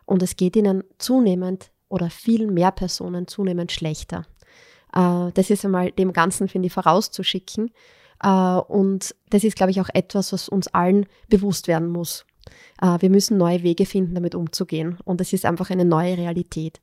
Und 0.06 0.22
es 0.22 0.36
geht 0.36 0.56
ihnen 0.56 0.82
zunehmend 0.98 1.70
oder 1.88 2.10
viel 2.10 2.50
mehr 2.50 2.72
Personen 2.72 3.28
zunehmend 3.28 3.70
schlechter. 3.70 4.26
Äh, 4.92 5.30
das 5.34 5.50
ist 5.50 5.64
einmal 5.64 5.92
dem 5.92 6.12
Ganzen, 6.12 6.48
finde 6.48 6.66
ich, 6.66 6.72
vorauszuschicken. 6.72 7.70
Äh, 8.22 8.28
und 8.28 9.14
das 9.30 9.44
ist, 9.44 9.56
glaube 9.56 9.70
ich, 9.70 9.80
auch 9.80 9.90
etwas, 9.92 10.32
was 10.32 10.48
uns 10.48 10.68
allen 10.68 11.06
bewusst 11.28 11.68
werden 11.68 11.88
muss. 11.88 12.24
Äh, 12.80 13.00
wir 13.00 13.10
müssen 13.10 13.36
neue 13.36 13.62
Wege 13.62 13.86
finden, 13.86 14.14
damit 14.14 14.34
umzugehen. 14.34 14.98
Und 15.04 15.20
es 15.20 15.32
ist 15.32 15.44
einfach 15.44 15.70
eine 15.70 15.84
neue 15.84 16.16
Realität. 16.16 16.80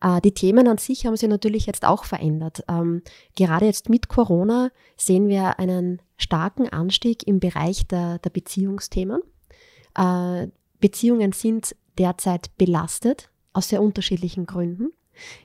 Äh, 0.00 0.20
die 0.20 0.32
Themen 0.32 0.68
an 0.68 0.78
sich 0.78 1.06
haben 1.06 1.16
sich 1.16 1.28
natürlich 1.28 1.66
jetzt 1.66 1.84
auch 1.84 2.04
verändert. 2.04 2.64
Ähm, 2.68 3.02
gerade 3.36 3.66
jetzt 3.66 3.88
mit 3.88 4.08
Corona 4.08 4.70
sehen 4.96 5.28
wir 5.28 5.58
einen 5.58 6.00
starken 6.16 6.68
Anstieg 6.68 7.26
im 7.26 7.40
Bereich 7.40 7.86
der, 7.86 8.18
der 8.18 8.30
Beziehungsthemen. 8.30 9.20
Äh, 9.96 10.48
Beziehungen 10.80 11.32
sind 11.32 11.74
derzeit 11.98 12.56
belastet 12.58 13.30
aus 13.52 13.68
sehr 13.68 13.82
unterschiedlichen 13.82 14.46
Gründen. 14.46 14.92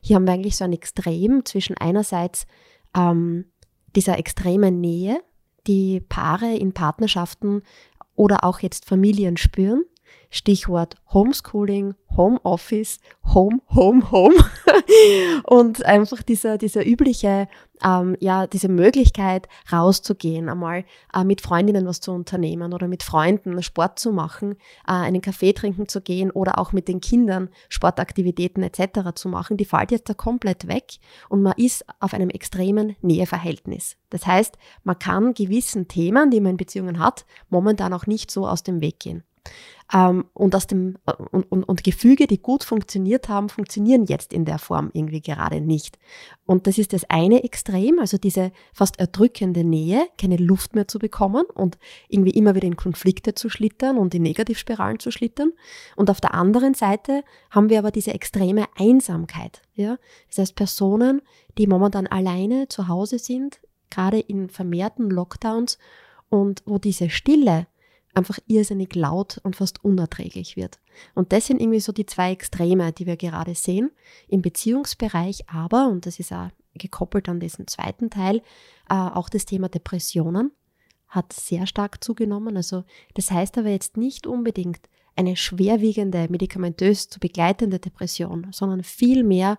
Hier 0.01 0.15
haben 0.15 0.25
wir 0.25 0.33
eigentlich 0.33 0.57
so 0.57 0.63
ein 0.63 0.73
Extrem 0.73 1.45
zwischen 1.45 1.77
einerseits 1.77 2.47
ähm, 2.95 3.45
dieser 3.95 4.17
extremen 4.17 4.81
Nähe, 4.81 5.21
die 5.67 5.99
Paare 5.99 6.55
in 6.55 6.73
Partnerschaften 6.73 7.61
oder 8.19 8.43
auch 8.43 8.59
jetzt 8.59 8.83
Familien 8.83 9.37
spüren. 9.37 9.85
Stichwort 10.29 10.95
Homeschooling, 11.13 11.95
Homeoffice, 12.17 12.99
Home, 13.33 13.61
Home, 13.73 14.11
Home. 14.11 14.35
und 15.45 15.85
einfach 15.85 16.21
dieser, 16.21 16.57
dieser 16.57 16.85
übliche, 16.85 17.47
ähm, 17.83 18.15
ja, 18.19 18.47
diese 18.47 18.69
Möglichkeit 18.69 19.47
rauszugehen, 19.71 20.49
einmal 20.49 20.85
äh, 21.13 21.23
mit 21.23 21.41
Freundinnen 21.41 21.85
was 21.85 22.01
zu 22.01 22.11
unternehmen 22.11 22.73
oder 22.73 22.87
mit 22.87 23.03
Freunden 23.03 23.61
Sport 23.63 23.99
zu 23.99 24.11
machen, 24.11 24.53
äh, 24.87 24.91
einen 24.91 25.21
Kaffee 25.21 25.53
trinken 25.53 25.87
zu 25.87 26.01
gehen 26.01 26.31
oder 26.31 26.59
auch 26.59 26.71
mit 26.71 26.87
den 26.87 27.01
Kindern 27.01 27.49
Sportaktivitäten 27.69 28.63
etc. 28.63 29.13
zu 29.15 29.29
machen, 29.29 29.57
die 29.57 29.65
fällt 29.65 29.91
jetzt 29.91 30.09
da 30.09 30.13
komplett 30.13 30.67
weg 30.67 30.97
und 31.29 31.41
man 31.41 31.53
ist 31.57 31.85
auf 31.99 32.13
einem 32.13 32.29
extremen 32.29 32.95
Näheverhältnis. 33.01 33.97
Das 34.09 34.25
heißt, 34.25 34.57
man 34.83 34.99
kann 34.99 35.33
gewissen 35.33 35.87
Themen, 35.87 36.31
die 36.31 36.41
man 36.41 36.51
in 36.51 36.57
Beziehungen 36.57 36.99
hat, 36.99 37.25
momentan 37.49 37.93
auch 37.93 38.07
nicht 38.07 38.31
so 38.31 38.47
aus 38.47 38.63
dem 38.63 38.81
Weg 38.81 38.99
gehen. 38.99 39.23
Ähm, 39.91 40.25
und, 40.33 40.55
aus 40.55 40.67
dem, 40.67 40.97
und, 41.31 41.51
und, 41.51 41.63
und 41.63 41.83
Gefüge, 41.83 42.27
die 42.27 42.41
gut 42.41 42.63
funktioniert 42.63 43.27
haben, 43.27 43.49
funktionieren 43.49 44.05
jetzt 44.05 44.33
in 44.33 44.45
der 44.45 44.59
Form 44.59 44.91
irgendwie 44.93 45.21
gerade 45.21 45.61
nicht. 45.61 45.97
Und 46.45 46.67
das 46.67 46.77
ist 46.77 46.93
das 46.93 47.09
eine 47.09 47.43
Extrem, 47.43 47.97
also 47.99 48.17
diese 48.17 48.51
fast 48.71 48.99
erdrückende 48.99 49.63
Nähe, 49.63 50.07
keine 50.19 50.37
Luft 50.37 50.75
mehr 50.75 50.87
zu 50.87 50.99
bekommen 50.99 51.45
und 51.55 51.79
irgendwie 52.07 52.31
immer 52.31 52.53
wieder 52.53 52.67
in 52.67 52.75
Konflikte 52.75 53.33
zu 53.33 53.49
schlittern 53.49 53.97
und 53.97 54.13
in 54.13 54.21
Negativspiralen 54.21 54.99
zu 54.99 55.09
schlittern. 55.09 55.53
Und 55.95 56.11
auf 56.11 56.21
der 56.21 56.35
anderen 56.35 56.75
Seite 56.75 57.23
haben 57.49 57.69
wir 57.69 57.79
aber 57.79 57.91
diese 57.91 58.13
extreme 58.13 58.65
Einsamkeit. 58.77 59.61
Ja? 59.73 59.97
Das 60.27 60.37
heißt, 60.37 60.55
Personen, 60.55 61.21
die 61.57 61.65
momentan 61.65 62.05
alleine 62.05 62.67
zu 62.69 62.87
Hause 62.87 63.17
sind, 63.17 63.59
gerade 63.89 64.19
in 64.19 64.49
vermehrten 64.49 65.09
Lockdowns 65.09 65.79
und 66.29 66.61
wo 66.65 66.77
diese 66.77 67.09
Stille 67.09 67.65
einfach 68.13 68.39
irrsinnig 68.47 68.95
laut 68.95 69.39
und 69.43 69.55
fast 69.55 69.83
unerträglich 69.83 70.55
wird. 70.55 70.79
Und 71.13 71.31
das 71.31 71.47
sind 71.47 71.61
irgendwie 71.61 71.79
so 71.79 71.91
die 71.91 72.05
zwei 72.05 72.31
Extreme, 72.31 72.91
die 72.91 73.05
wir 73.05 73.17
gerade 73.17 73.55
sehen. 73.55 73.91
Im 74.27 74.41
Beziehungsbereich 74.41 75.49
aber, 75.49 75.87
und 75.87 76.05
das 76.05 76.19
ist 76.19 76.33
auch 76.33 76.49
gekoppelt 76.73 77.29
an 77.29 77.39
diesen 77.39 77.67
zweiten 77.67 78.09
Teil, 78.09 78.37
äh, 78.89 78.93
auch 78.93 79.29
das 79.29 79.45
Thema 79.45 79.69
Depressionen 79.69 80.51
hat 81.07 81.33
sehr 81.33 81.65
stark 81.65 82.03
zugenommen. 82.03 82.55
Also 82.55 82.83
das 83.15 83.31
heißt 83.31 83.57
aber 83.57 83.69
jetzt 83.69 83.97
nicht 83.97 84.27
unbedingt 84.27 84.79
eine 85.15 85.35
schwerwiegende, 85.35 86.27
medikamentös 86.29 87.09
zu 87.09 87.19
begleitende 87.19 87.79
Depression, 87.79 88.47
sondern 88.51 88.83
vielmehr 88.83 89.57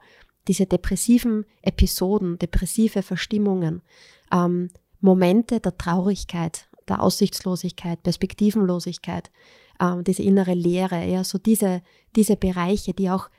diese 0.49 0.67
depressiven 0.67 1.45
Episoden, 1.61 2.39
depressive 2.39 3.03
Verstimmungen, 3.03 3.83
ähm, 4.33 4.71
Momente 5.01 5.61
der 5.61 5.77
Traurigkeit, 5.77 6.69
der 6.91 7.03
Aussichtslosigkeit, 7.03 8.03
Perspektivenlosigkeit, 8.03 9.31
ähm, 9.81 10.05
diese 10.05 10.23
innere 10.23 10.55
Leere, 10.55 11.07
ja, 11.07 11.25
so 11.25 11.39
diese, 11.39 11.83
diese 12.17 12.37
Bereiche, 12.37 12.93
die 12.93 13.11
auch, 13.11 13.31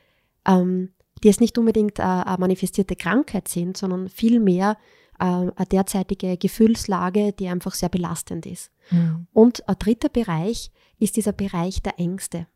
ähm, 0.46 0.90
die 1.22 1.28
jetzt 1.28 1.40
nicht 1.40 1.56
unbedingt 1.58 1.98
äh, 1.98 2.02
eine 2.02 2.36
manifestierte 2.38 2.96
Krankheit 2.96 3.48
sind, 3.48 3.76
sondern 3.76 4.08
vielmehr 4.08 4.76
äh, 5.18 5.24
eine 5.24 5.66
derzeitige 5.70 6.36
Gefühlslage, 6.36 7.32
die 7.32 7.48
einfach 7.48 7.74
sehr 7.74 7.88
belastend 7.88 8.46
ist. 8.46 8.70
Mhm. 8.90 9.26
Und 9.32 9.68
ein 9.68 9.76
dritter 9.78 10.08
Bereich 10.08 10.70
ist 10.98 11.16
dieser 11.16 11.32
Bereich 11.32 11.82
der 11.82 11.98
Ängste. 11.98 12.46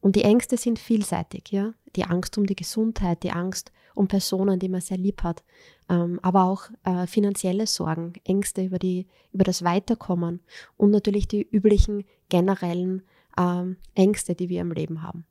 Und 0.00 0.16
die 0.16 0.24
Ängste 0.24 0.56
sind 0.56 0.78
vielseitig, 0.78 1.50
ja. 1.50 1.72
Die 1.96 2.04
Angst 2.04 2.36
um 2.38 2.46
die 2.46 2.56
Gesundheit, 2.56 3.22
die 3.22 3.32
Angst 3.32 3.70
um 3.94 4.08
Personen, 4.08 4.58
die 4.58 4.68
man 4.68 4.80
sehr 4.80 4.98
lieb 4.98 5.22
hat, 5.22 5.42
ähm, 5.88 6.18
aber 6.22 6.44
auch 6.44 6.64
äh, 6.84 7.06
finanzielle 7.06 7.66
Sorgen, 7.66 8.14
Ängste 8.24 8.64
über, 8.64 8.78
die, 8.78 9.06
über 9.32 9.44
das 9.44 9.64
Weiterkommen 9.64 10.40
und 10.76 10.90
natürlich 10.90 11.28
die 11.28 11.42
üblichen 11.42 12.04
generellen 12.28 13.02
ähm, 13.38 13.76
Ängste, 13.94 14.34
die 14.34 14.48
wir 14.48 14.60
im 14.60 14.72
Leben 14.72 15.02
haben. 15.02 15.24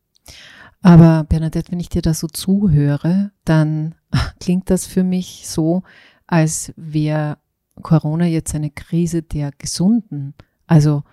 Aber 0.82 1.25
Bernadette, 1.27 1.72
wenn 1.72 1.80
ich 1.80 1.89
dir 1.89 2.01
da 2.01 2.13
so 2.13 2.27
zuhöre, 2.27 3.32
dann 3.46 3.96
klingt 4.39 4.70
das 4.70 4.86
für 4.86 5.03
mich 5.03 5.48
so, 5.48 5.84
als 6.27 6.74
wäre 6.75 7.38
Corona 7.82 8.25
jetzt 8.25 8.56
eine 8.56 8.70
Krise 8.70 9.22
der 9.24 9.51
Gesunden. 9.58 10.34
Also 10.68 11.03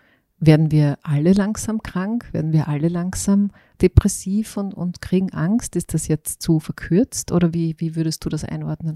werden 0.40 0.70
wir 0.70 0.98
alle 1.02 1.32
langsam 1.32 1.82
krank? 1.82 2.28
Werden 2.32 2.52
wir 2.52 2.68
alle 2.68 2.88
langsam 2.88 3.50
depressiv 3.82 4.56
und, 4.56 4.74
und 4.74 5.00
kriegen 5.00 5.32
Angst? 5.32 5.76
Ist 5.76 5.94
das 5.94 6.08
jetzt 6.08 6.42
zu 6.42 6.60
verkürzt 6.60 7.32
oder 7.32 7.52
wie, 7.54 7.74
wie 7.78 7.96
würdest 7.96 8.24
du 8.24 8.28
das 8.28 8.44
einordnen? 8.44 8.94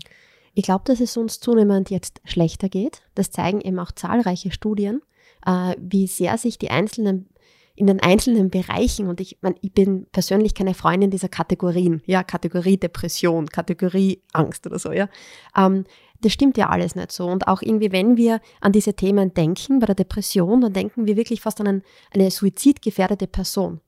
Ich 0.55 0.65
glaube, 0.65 0.85
dass 0.87 1.01
es 1.01 1.17
uns 1.17 1.41
zunehmend 1.41 1.91
jetzt 1.91 2.21
schlechter 2.25 2.69
geht. 2.69 3.03
Das 3.15 3.31
zeigen 3.31 3.61
eben 3.61 3.79
auch 3.79 3.93
zahlreiche 3.93 4.53
Studien, 4.53 5.01
äh, 5.47 5.75
wie 5.79 6.07
sehr 6.07 6.37
sich 6.39 6.59
die 6.59 6.71
einzelnen 6.71 7.29
in 7.75 7.87
den 7.87 8.01
einzelnen 8.01 8.51
Bereichen, 8.51 9.09
und 9.09 9.21
ich, 9.21 9.39
mein, 9.41 9.55
ich 9.63 9.73
bin 9.73 10.07
persönlich 10.13 10.55
keine 10.55 10.75
Freundin 10.75 11.11
dieser 11.11 11.29
Kategorien, 11.29 12.03
ja, 12.05 12.23
Kategorie 12.23 12.77
Depression, 12.77 13.47
Kategorie 13.47 14.23
Angst 14.33 14.67
oder 14.67 14.79
so, 14.79 14.93
ja. 14.93 15.09
Ähm, 15.57 15.85
das 16.23 16.33
stimmt 16.33 16.57
ja 16.57 16.69
alles 16.69 16.95
nicht 16.95 17.13
so. 17.13 17.27
Und 17.27 17.49
auch 17.49 17.63
irgendwie, 17.63 17.93
wenn 17.93 18.17
wir 18.17 18.41
an 18.61 18.73
diese 18.73 18.95
Themen 18.95 19.35
denken, 19.35 19.79
bei 19.79 19.87
der 19.87 19.95
Depression, 19.95 20.61
dann 20.61 20.73
denken 20.73 21.07
wir 21.07 21.17
wirklich 21.17 21.41
fast 21.41 21.61
an 21.61 21.67
einen, 21.67 21.83
eine 22.13 22.31
suizidgefährdete 22.31 23.27
Person. 23.27 23.81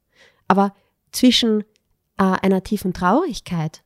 Aber 0.48 0.74
zwischen 1.12 1.62
äh, 2.18 2.24
einer 2.24 2.62
tiefen 2.62 2.92
Traurigkeit 2.92 3.82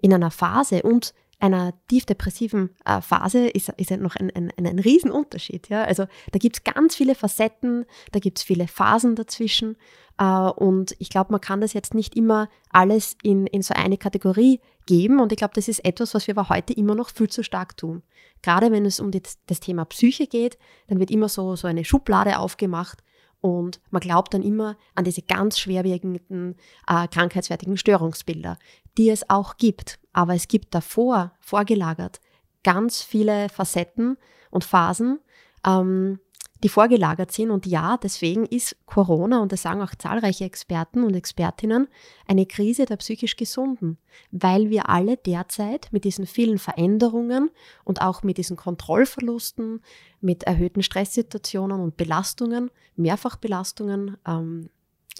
in 0.00 0.12
einer 0.12 0.30
Phase 0.30 0.82
und 0.82 1.14
einer 1.40 1.74
tiefdepressiven 1.88 2.70
äh, 2.84 3.00
Phase 3.00 3.48
ist, 3.48 3.70
ist 3.76 3.90
ja 3.90 3.96
noch 3.96 4.16
ein, 4.16 4.30
ein, 4.30 4.52
ein, 4.56 4.66
ein 4.66 4.78
Riesenunterschied. 4.78 5.68
Ja? 5.68 5.84
Also 5.84 6.06
da 6.32 6.38
gibt 6.38 6.56
es 6.56 6.64
ganz 6.64 6.94
viele 6.94 7.14
Facetten, 7.14 7.86
da 8.12 8.18
gibt 8.18 8.38
es 8.38 8.44
viele 8.44 8.68
Phasen 8.68 9.16
dazwischen. 9.16 9.76
Äh, 10.18 10.24
und 10.24 10.94
ich 10.98 11.08
glaube, 11.08 11.32
man 11.32 11.40
kann 11.40 11.60
das 11.60 11.72
jetzt 11.72 11.94
nicht 11.94 12.16
immer 12.16 12.48
alles 12.70 13.16
in, 13.22 13.46
in 13.46 13.62
so 13.62 13.74
eine 13.74 13.96
Kategorie 13.96 14.60
geben. 14.86 15.20
Und 15.20 15.32
ich 15.32 15.38
glaube, 15.38 15.54
das 15.54 15.68
ist 15.68 15.84
etwas, 15.84 16.14
was 16.14 16.26
wir 16.26 16.36
aber 16.36 16.48
heute 16.48 16.72
immer 16.72 16.94
noch 16.94 17.10
viel 17.10 17.28
zu 17.28 17.42
stark 17.42 17.76
tun. 17.76 18.02
Gerade 18.42 18.70
wenn 18.70 18.84
es 18.84 19.00
um 19.00 19.10
die, 19.10 19.22
das 19.46 19.60
Thema 19.60 19.84
Psyche 19.84 20.26
geht, 20.26 20.58
dann 20.88 20.98
wird 20.98 21.10
immer 21.10 21.28
so, 21.28 21.56
so 21.56 21.68
eine 21.68 21.84
Schublade 21.84 22.38
aufgemacht. 22.38 23.02
Und 23.40 23.80
man 23.90 24.00
glaubt 24.00 24.34
dann 24.34 24.42
immer 24.42 24.76
an 24.94 25.04
diese 25.04 25.22
ganz 25.22 25.58
schwerwiegenden 25.58 26.56
äh, 26.86 27.08
krankheitswertigen 27.08 27.78
Störungsbilder, 27.78 28.58
die 28.98 29.08
es 29.08 29.30
auch 29.30 29.56
gibt. 29.56 29.99
Aber 30.12 30.34
es 30.34 30.48
gibt 30.48 30.74
davor, 30.74 31.32
vorgelagert, 31.40 32.20
ganz 32.62 33.02
viele 33.02 33.48
Facetten 33.48 34.16
und 34.50 34.64
Phasen, 34.64 35.20
ähm, 35.66 36.18
die 36.62 36.68
vorgelagert 36.68 37.32
sind. 37.32 37.50
Und 37.50 37.66
ja, 37.66 37.96
deswegen 37.96 38.44
ist 38.44 38.76
Corona, 38.86 39.40
und 39.40 39.52
das 39.52 39.62
sagen 39.62 39.80
auch 39.80 39.94
zahlreiche 39.94 40.44
Experten 40.44 41.04
und 41.04 41.14
Expertinnen, 41.14 41.88
eine 42.26 42.46
Krise 42.46 42.84
der 42.84 42.96
psychisch 42.96 43.36
Gesunden, 43.36 43.98
weil 44.30 44.68
wir 44.68 44.88
alle 44.88 45.16
derzeit 45.16 45.88
mit 45.90 46.04
diesen 46.04 46.26
vielen 46.26 46.58
Veränderungen 46.58 47.50
und 47.84 48.02
auch 48.02 48.22
mit 48.22 48.36
diesen 48.36 48.56
Kontrollverlusten, 48.56 49.82
mit 50.20 50.42
erhöhten 50.42 50.82
Stresssituationen 50.82 51.80
und 51.80 51.96
Belastungen, 51.96 52.70
Mehrfachbelastungen, 52.96 54.18
ähm, 54.26 54.68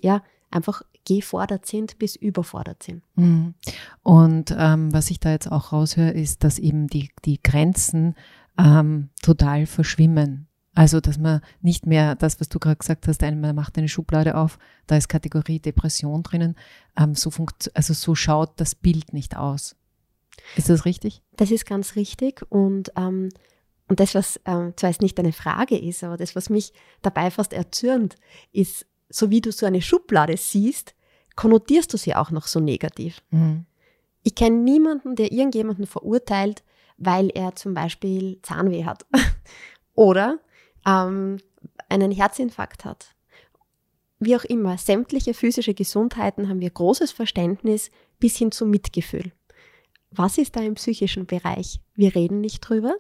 ja, 0.03 0.23
einfach 0.51 0.83
gefordert 1.07 1.67
sind 1.67 1.99
bis 1.99 2.17
überfordert 2.17 2.83
sind. 2.83 3.03
Mhm. 3.17 3.55
Und 4.03 4.55
ähm, 4.57 4.93
was 4.93 5.11
ich 5.11 5.21
da 5.21 5.31
jetzt 5.31 5.51
auch 5.51 5.73
raushöre, 5.73 6.11
ist, 6.11 6.45
dass 6.45 6.59
eben 6.59 6.89
die, 6.89 7.11
die 7.25 7.43
Grenzen 7.43 8.15
ähm, 8.59 9.11
total 9.23 9.67
verschwimmen. 9.67 10.47
Also, 10.75 11.01
dass 11.01 11.19
man 11.19 11.41
nicht 11.63 11.87
mehr 11.87 12.15
das, 12.15 12.41
was 12.41 12.49
du 12.49 12.59
gerade 12.59 12.77
gesagt 12.77 13.09
hast, 13.09 13.23
man 13.23 13.57
macht 13.57 13.77
eine 13.77 13.89
Schublade 13.89 14.37
auf, 14.37 14.59
da 14.87 14.97
ist 14.97 15.09
Kategorie 15.09 15.59
Depression 15.59 16.23
drinnen. 16.23 16.57
Ähm, 16.97 17.15
so 17.15 17.31
funkt, 17.31 17.71
also 17.75 17.93
so 17.93 18.15
schaut 18.15 18.53
das 18.61 18.75
Bild 18.75 19.13
nicht 19.13 19.37
aus. 19.37 19.77
Ist 20.57 20.69
das 20.69 20.85
richtig? 20.85 21.23
Das 21.37 21.51
ist 21.51 21.67
ganz 21.67 21.97
richtig. 21.97 22.43
Und, 22.49 22.93
ähm, 22.97 23.31
und 23.89 24.01
das, 24.01 24.15
was 24.15 24.41
ähm, 24.45 24.73
zwar 24.77 24.91
jetzt 24.91 25.03
nicht 25.03 25.19
eine 25.19 25.33
Frage 25.33 25.77
ist, 25.77 26.05
aber 26.05 26.17
das, 26.17 26.37
was 26.37 26.51
mich 26.51 26.73
dabei 27.03 27.31
fast 27.31 27.53
erzürnt, 27.53 28.15
ist, 28.53 28.87
so 29.11 29.31
wie 29.31 29.41
du 29.41 29.53
so 29.53 29.67
eine 29.67 29.83
Schublade 29.83 30.37
siehst, 30.37 30.95
konnotierst 31.37 31.93
du 31.93 31.97
sie 31.99 32.15
auch 32.15 32.31
noch 32.31 32.47
so 32.47 32.61
negativ. 32.61 33.23
Mhm. 33.31 33.67
Ich 34.23 34.35
kenne 34.35 34.57
niemanden, 34.57 35.17
der 35.17 35.33
irgendjemanden 35.33 35.87
verurteilt, 35.87 36.63
weil 36.97 37.31
er 37.31 37.57
zum 37.57 37.75
Beispiel 37.75 38.39
Zahnweh 38.43 38.85
hat 38.85 39.07
oder 39.95 40.39
ähm, 40.87 41.39
einen 41.89 42.13
Herzinfarkt 42.13 42.85
hat. 42.85 43.15
Wie 44.19 44.37
auch 44.37 44.45
immer, 44.45 44.77
sämtliche 44.77 45.33
physische 45.33 45.73
Gesundheiten 45.73 46.49
haben 46.49 46.61
wir 46.61 46.71
großes 46.71 47.11
Verständnis 47.11 47.91
bis 48.19 48.37
hin 48.37 48.53
zum 48.53 48.69
Mitgefühl. 48.71 49.33
Was 50.11 50.37
ist 50.37 50.57
da 50.57 50.61
im 50.61 50.75
psychischen 50.75 51.27
Bereich? 51.27 51.81
Wir 51.95 52.15
reden 52.15 52.41
nicht 52.41 52.61
drüber. 52.61 52.95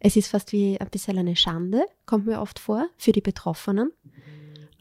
Es 0.00 0.16
ist 0.16 0.28
fast 0.28 0.52
wie 0.52 0.80
ein 0.80 0.90
bisschen 0.90 1.16
eine 1.16 1.36
Schande, 1.36 1.86
kommt 2.06 2.26
mir 2.26 2.40
oft 2.40 2.58
vor, 2.58 2.88
für 2.96 3.12
die 3.12 3.20
Betroffenen. 3.20 3.92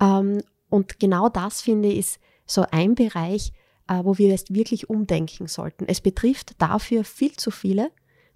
Ähm, 0.02 0.42
und 0.74 1.00
genau 1.00 1.30
das, 1.30 1.62
finde 1.62 1.89
ich, 1.89 2.00
ist 2.00 2.20
so 2.46 2.65
ein 2.72 2.96
Bereich, 2.96 3.53
äh, 3.88 4.03
wo 4.03 4.18
wir 4.18 4.30
jetzt 4.30 4.53
wirklich 4.53 4.89
umdenken 4.89 5.48
sollten. 5.48 5.86
Es 5.88 6.01
betrifft 6.01 6.62
dafür 6.62 7.03
viel 7.03 7.34
zu 7.34 7.51
viele 7.51 7.92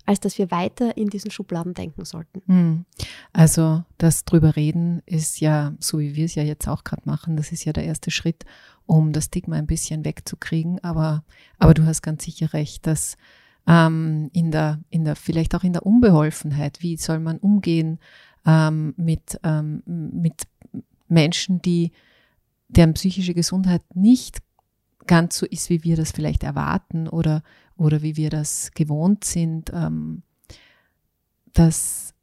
als 0.08 0.22
dass 0.22 0.38
wir 0.38 0.52
weiter 0.52 0.96
in 0.96 1.10
diesen 1.10 1.32
Schubladen 1.32 1.74
denken 1.74 2.06
sollten. 2.06 2.42
Hm. 2.48 2.86
Also 3.34 3.84
das 3.98 4.24
drüber 4.24 4.56
reden 4.56 5.02
ist 5.06 5.42
ja, 5.42 5.74
so 5.80 6.00
wie 6.00 6.16
wir 6.16 6.24
es 6.24 6.36
ja 6.36 6.44
jetzt 6.44 6.68
auch 6.70 6.86
gerade 6.86 7.02
machen, 7.04 7.36
das 7.36 7.52
ist 7.52 7.66
ja 7.66 7.74
der 7.74 7.84
erste 7.84 8.10
Schritt, 8.10 8.46
um 8.86 9.12
das 9.12 9.26
Stigma 9.26 9.58
ein 9.58 9.68
bisschen 9.68 10.06
wegzukriegen. 10.06 10.82
Aber, 10.82 11.26
aber 11.60 11.74
du 11.74 11.86
hast 11.86 12.02
ganz 12.04 12.24
sicher 12.24 12.54
recht, 12.54 12.88
dass 12.88 13.18
ähm, 13.68 14.30
in 14.32 14.50
der, 14.50 14.80
in 14.90 15.04
der, 15.04 15.18
vielleicht 15.18 15.54
auch 15.56 15.66
in 15.66 15.74
der 15.74 15.86
Unbeholfenheit, 15.86 16.82
wie 16.82 16.96
soll 16.96 17.20
man 17.20 17.38
umgehen 17.38 18.00
ähm, 18.46 18.94
mit, 18.96 19.38
ähm, 19.44 19.84
mit 19.86 20.48
Menschen, 21.10 21.62
die 21.62 21.92
deren 22.68 22.94
psychische 22.94 23.34
Gesundheit 23.34 23.82
nicht 23.96 24.40
ganz 25.08 25.38
so 25.38 25.46
ist, 25.46 25.70
wie 25.70 25.84
wir 25.84 25.96
das 25.96 26.12
vielleicht 26.12 26.44
erwarten 26.44 27.08
oder, 27.08 27.42
oder 27.78 28.02
wie 28.02 28.18
wir 28.18 28.30
das 28.30 28.72
gewohnt 28.72 29.24
sind. 29.24 29.72
Ähm, 29.74 30.24
das 31.54 32.14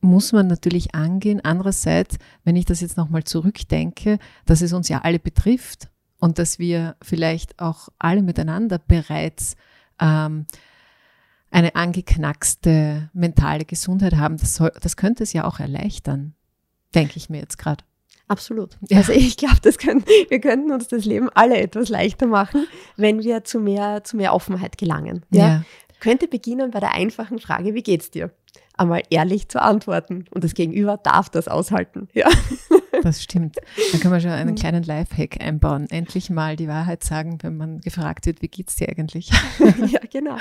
muss 0.00 0.32
man 0.32 0.46
natürlich 0.46 0.94
angehen. 0.94 1.40
Andererseits, 1.44 2.16
wenn 2.44 2.56
ich 2.56 2.64
das 2.64 2.80
jetzt 2.80 2.96
nochmal 2.96 3.24
zurückdenke, 3.24 4.18
dass 4.44 4.62
es 4.62 4.72
uns 4.72 4.88
ja 4.88 5.02
alle 5.02 5.18
betrifft 5.18 5.90
und 6.18 6.38
dass 6.38 6.58
wir 6.58 6.96
vielleicht 7.02 7.58
auch 7.60 7.88
alle 7.98 8.22
miteinander 8.22 8.78
bereits 8.78 9.56
ähm, 10.00 10.46
eine 11.50 11.74
angeknackste 11.74 13.10
mentale 13.12 13.64
Gesundheit 13.64 14.16
haben, 14.16 14.36
das, 14.36 14.56
soll, 14.56 14.72
das 14.80 14.96
könnte 14.96 15.22
es 15.22 15.32
ja 15.32 15.44
auch 15.44 15.60
erleichtern, 15.60 16.34
denke 16.94 17.16
ich 17.16 17.30
mir 17.30 17.38
jetzt 17.38 17.58
gerade. 17.58 17.84
Absolut. 18.28 18.76
Ja. 18.88 18.98
Also 18.98 19.12
ich 19.12 19.36
glaube, 19.36 19.56
das 19.62 19.78
können, 19.78 20.04
wir 20.28 20.40
könnten 20.40 20.70
uns 20.72 20.88
das 20.88 21.04
Leben 21.04 21.28
alle 21.34 21.58
etwas 21.58 21.88
leichter 21.88 22.26
machen, 22.26 22.66
wenn 22.96 23.22
wir 23.22 23.44
zu 23.44 23.58
mehr, 23.58 24.04
zu 24.04 24.16
mehr 24.16 24.32
Offenheit 24.34 24.78
gelangen. 24.78 25.24
Ja? 25.30 25.46
ja. 25.46 25.64
Könnte 26.00 26.28
beginnen 26.28 26.70
bei 26.70 26.80
der 26.80 26.92
einfachen 26.92 27.38
Frage, 27.38 27.74
wie 27.74 27.82
geht's 27.82 28.10
dir? 28.10 28.30
Einmal 28.76 29.02
ehrlich 29.10 29.48
zu 29.48 29.60
antworten 29.60 30.26
und 30.30 30.44
das 30.44 30.54
Gegenüber 30.54 30.98
darf 31.02 31.30
das 31.30 31.48
aushalten. 31.48 32.08
Ja. 32.12 32.28
Das 33.06 33.22
stimmt. 33.22 33.58
Dann 33.92 34.00
können 34.00 34.14
wir 34.14 34.20
schon 34.20 34.32
einen 34.32 34.56
kleinen 34.56 34.82
Lifehack 34.82 35.40
einbauen. 35.40 35.88
Endlich 35.90 36.28
mal 36.28 36.56
die 36.56 36.66
Wahrheit 36.66 37.04
sagen, 37.04 37.38
wenn 37.42 37.56
man 37.56 37.80
gefragt 37.80 38.26
wird, 38.26 38.42
wie 38.42 38.48
geht's 38.48 38.74
dir 38.74 38.88
eigentlich? 38.88 39.30
Ja, 39.86 40.00
genau. 40.10 40.36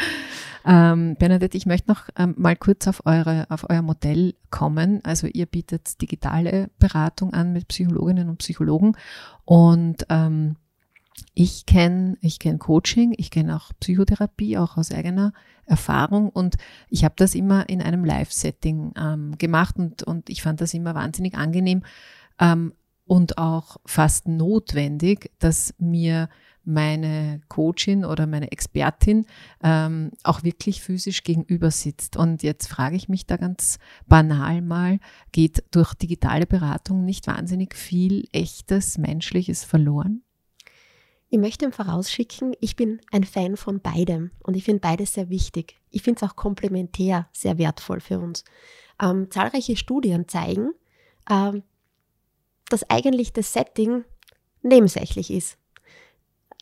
Ähm, 0.65 1.15
Bernadette, 1.19 1.55
ich 1.55 1.67
möchte 1.67 1.91
noch 1.91 2.09
ähm, 2.17 2.33
mal 2.39 2.55
kurz 2.55 2.87
auf, 2.87 3.05
eure, 3.05 3.45
auf 3.49 3.69
euer 3.69 3.83
Modell 3.83 4.33
kommen. 4.49 4.99
Also 5.03 5.27
ihr 5.27 5.45
bietet 5.45 6.01
digitale 6.01 6.71
Beratung 6.79 7.35
an 7.35 7.53
mit 7.53 7.67
Psychologinnen 7.67 8.29
und 8.29 8.37
Psychologen 8.37 8.97
und 9.43 10.07
ähm, 10.09 10.55
ich 11.35 11.67
kenne 11.67 12.17
ich 12.21 12.39
kenn 12.39 12.57
Coaching, 12.57 13.13
ich 13.17 13.29
kenne 13.29 13.55
auch 13.55 13.71
Psychotherapie, 13.79 14.57
auch 14.57 14.75
aus 14.77 14.91
eigener 14.91 15.33
Erfahrung 15.65 16.29
und 16.29 16.55
ich 16.89 17.03
habe 17.03 17.13
das 17.17 17.35
immer 17.35 17.69
in 17.69 17.81
einem 17.81 18.03
Live-Setting 18.03 18.93
ähm, 18.97 19.37
gemacht 19.37 19.77
und, 19.77 20.01
und 20.03 20.29
ich 20.29 20.41
fand 20.41 20.61
das 20.61 20.73
immer 20.73 20.95
wahnsinnig 20.95 21.35
angenehm 21.35 21.83
ähm, 22.39 22.73
und 23.05 23.37
auch 23.37 23.77
fast 23.85 24.27
notwendig, 24.27 25.31
dass 25.39 25.73
mir 25.77 26.29
meine 26.65 27.41
Coachin 27.47 28.03
oder 28.03 28.25
meine 28.25 28.51
Expertin 28.51 29.25
ähm, 29.63 30.11
auch 30.23 30.43
wirklich 30.43 30.81
physisch 30.81 31.23
gegenüber 31.23 31.71
sitzt. 31.71 32.17
Und 32.17 32.43
jetzt 32.43 32.67
frage 32.67 32.95
ich 32.95 33.07
mich 33.07 33.27
da 33.27 33.37
ganz 33.37 33.77
banal 34.07 34.61
mal, 34.61 34.99
geht 35.31 35.63
durch 35.71 35.93
digitale 35.93 36.47
Beratung 36.47 37.05
nicht 37.05 37.27
wahnsinnig 37.27 37.75
viel 37.75 38.27
echtes 38.31 38.97
Menschliches 38.97 39.63
verloren? 39.63 40.23
Ich 41.29 41.39
möchte 41.39 41.71
vorausschicken, 41.71 42.55
ich 42.61 42.75
bin 42.75 43.01
ein 43.11 43.23
Fan 43.23 43.57
von 43.57 43.81
beidem 43.81 44.31
und 44.41 44.55
ich 44.55 44.63
finde 44.63 44.79
beides 44.79 45.13
sehr 45.13 45.29
wichtig. 45.29 45.79
Ich 45.91 46.01
finde 46.01 46.23
es 46.23 46.29
auch 46.29 46.35
komplementär 46.35 47.27
sehr 47.33 47.57
wertvoll 47.57 47.99
für 47.99 48.19
uns. 48.19 48.43
Ähm, 49.01 49.29
zahlreiche 49.29 49.75
Studien 49.75 50.27
zeigen, 50.27 50.71
ähm, 51.29 51.63
dass 52.69 52.89
eigentlich 52.89 53.33
das 53.33 53.53
Setting 53.53 54.03
nebensächlich 54.61 55.31
ist. 55.31 55.57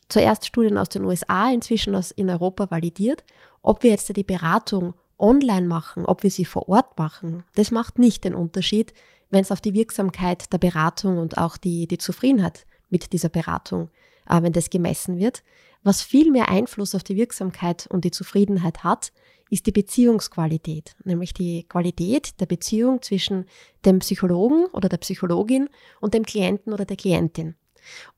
Zuerst 0.08 0.46
Studien 0.46 0.78
aus 0.78 0.90
den 0.90 1.04
USA, 1.04 1.50
inzwischen 1.50 1.94
aus 1.94 2.10
in 2.10 2.28
Europa 2.28 2.70
validiert. 2.70 3.24
Ob 3.62 3.82
wir 3.82 3.90
jetzt 3.90 4.14
die 4.14 4.24
Beratung 4.24 4.94
online 5.18 5.66
machen, 5.66 6.04
ob 6.04 6.22
wir 6.22 6.30
sie 6.30 6.44
vor 6.44 6.68
Ort 6.68 6.98
machen, 6.98 7.44
das 7.54 7.70
macht 7.70 7.98
nicht 7.98 8.24
den 8.24 8.34
Unterschied, 8.34 8.92
wenn 9.30 9.40
es 9.40 9.50
auf 9.50 9.60
die 9.60 9.74
Wirksamkeit 9.74 10.52
der 10.52 10.58
Beratung 10.58 11.18
und 11.18 11.38
auch 11.38 11.56
die, 11.56 11.86
die 11.86 11.98
Zufriedenheit 11.98 12.66
mit 12.90 13.12
dieser 13.12 13.30
Beratung 13.30 13.88
äh, 14.28 14.42
wenn 14.42 14.52
das 14.52 14.70
gemessen 14.70 15.18
wird. 15.18 15.42
Was 15.84 16.02
viel 16.02 16.30
mehr 16.30 16.48
Einfluss 16.48 16.94
auf 16.94 17.04
die 17.04 17.16
Wirksamkeit 17.16 17.86
und 17.86 18.04
die 18.04 18.10
Zufriedenheit 18.10 18.82
hat, 18.82 19.12
ist 19.50 19.66
die 19.66 19.72
Beziehungsqualität, 19.72 20.96
nämlich 21.04 21.34
die 21.34 21.64
Qualität 21.68 22.40
der 22.40 22.46
Beziehung 22.46 23.02
zwischen 23.02 23.44
dem 23.84 23.98
Psychologen 23.98 24.64
oder 24.72 24.88
der 24.88 24.96
Psychologin 24.96 25.68
und 26.00 26.14
dem 26.14 26.24
Klienten 26.24 26.72
oder 26.72 26.86
der 26.86 26.96
Klientin. 26.96 27.54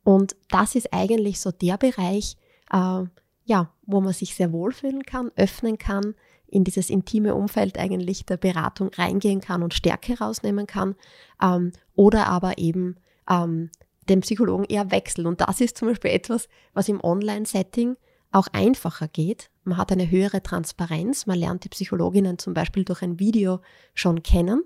Und 0.05 0.37
das 0.49 0.77
ist 0.77 0.93
eigentlich 0.93 1.41
so 1.41 1.51
der 1.51 1.77
Bereich, 1.77 2.37
äh, 2.73 3.03
ja, 3.45 3.73
wo 3.83 4.01
man 4.01 4.13
sich 4.13 4.37
sehr 4.37 4.53
wohlfühlen 4.53 5.03
kann, 5.03 5.33
öffnen 5.35 5.77
kann, 5.77 6.15
in 6.47 6.63
dieses 6.63 6.89
intime 6.89 7.35
Umfeld 7.35 7.77
eigentlich 7.77 8.25
der 8.25 8.37
Beratung 8.37 8.91
reingehen 8.95 9.41
kann 9.41 9.65
und 9.65 9.75
Stärke 9.75 10.19
rausnehmen 10.19 10.69
kann, 10.69 10.95
ähm, 11.43 11.73
oder 11.97 12.29
aber 12.29 12.59
eben 12.59 12.97
ähm, 13.29 13.71
den 14.09 14.21
Psychologen 14.21 14.65
eher 14.65 14.91
wechseln. 14.91 15.27
Und 15.27 15.41
das 15.41 15.61
ist 15.61 15.77
zum 15.77 15.89
Beispiel 15.89 16.11
etwas, 16.11 16.49
was 16.75 16.89
im 16.89 17.03
Online-Setting 17.03 17.97
auch 18.33 18.49
einfacher 18.53 19.09
geht. 19.09 19.51
Man 19.65 19.79
hat 19.79 19.93
eine 19.93 20.11
höhere 20.11 20.43
Transparenz. 20.43 21.27
Man 21.27 21.39
lernt 21.39 21.65
die 21.65 21.69
Psychologinnen 21.69 22.39
zum 22.39 22.55
Beispiel 22.55 22.85
durch 22.85 23.03
ein 23.03 23.19
Video 23.19 23.61
schon 23.95 24.23
kennen 24.23 24.63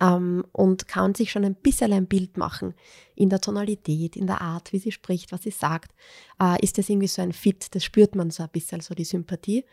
ähm, 0.00 0.44
und 0.52 0.88
kann 0.88 1.14
sich 1.14 1.30
schon 1.30 1.44
ein 1.44 1.54
bisschen 1.54 1.92
ein 1.92 2.06
Bild 2.06 2.36
machen 2.36 2.74
in 3.14 3.28
der 3.28 3.40
Tonalität, 3.40 4.16
in 4.16 4.26
der 4.26 4.40
Art, 4.40 4.72
wie 4.72 4.78
sie 4.78 4.92
spricht, 4.92 5.32
was 5.32 5.42
sie 5.42 5.50
sagt. 5.50 5.92
Äh, 6.40 6.62
ist 6.62 6.78
das 6.78 6.88
irgendwie 6.88 7.08
so 7.08 7.22
ein 7.22 7.32
Fit? 7.32 7.74
Das 7.74 7.84
spürt 7.84 8.14
man 8.14 8.30
so 8.30 8.42
ein 8.42 8.50
bisschen, 8.50 8.80
so 8.80 8.94
die 8.94 9.04
Sympathie. 9.04 9.64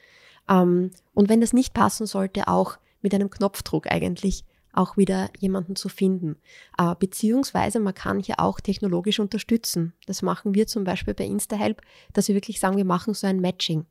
Ähm, 0.50 0.92
und 1.14 1.30
wenn 1.30 1.42
das 1.42 1.54
nicht 1.54 1.74
passen 1.74 2.06
sollte, 2.06 2.48
auch 2.48 2.78
mit 3.02 3.14
einem 3.14 3.30
Knopfdruck 3.30 3.88
eigentlich 3.92 4.44
auch 4.74 4.98
wieder 4.98 5.30
jemanden 5.40 5.76
zu 5.76 5.90
finden. 5.90 6.38
Beziehungsweise 7.00 7.80
man 7.80 7.94
kann 7.94 8.20
hier 8.20 8.40
auch 8.40 8.60
technologisch 8.60 9.20
unterstützen. 9.20 9.94
Das 10.06 10.22
machen 10.22 10.54
wir 10.54 10.68
zum 10.68 10.84
Beispiel 10.84 11.14
bei 11.14 11.26
InstaHelp, 11.26 11.82
dass 12.14 12.28
wir 12.28 12.36
wirklich 12.36 12.60
sagen, 12.60 12.78
wir 12.78 12.86
machen 12.86 13.14
so 13.14 13.26
ein 13.28 13.40
Matching 13.40 13.86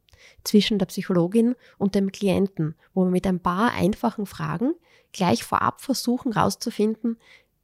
zwischen 0.44 0.78
der 0.78 0.86
Psychologin 0.86 1.54
und 1.78 1.94
dem 1.94 2.12
Klienten, 2.12 2.74
wo 2.94 3.04
wir 3.04 3.10
mit 3.10 3.26
ein 3.26 3.40
paar 3.40 3.72
einfachen 3.72 4.26
Fragen 4.26 4.74
gleich 5.12 5.44
vorab 5.44 5.80
versuchen 5.80 6.32
herauszufinden, 6.32 7.16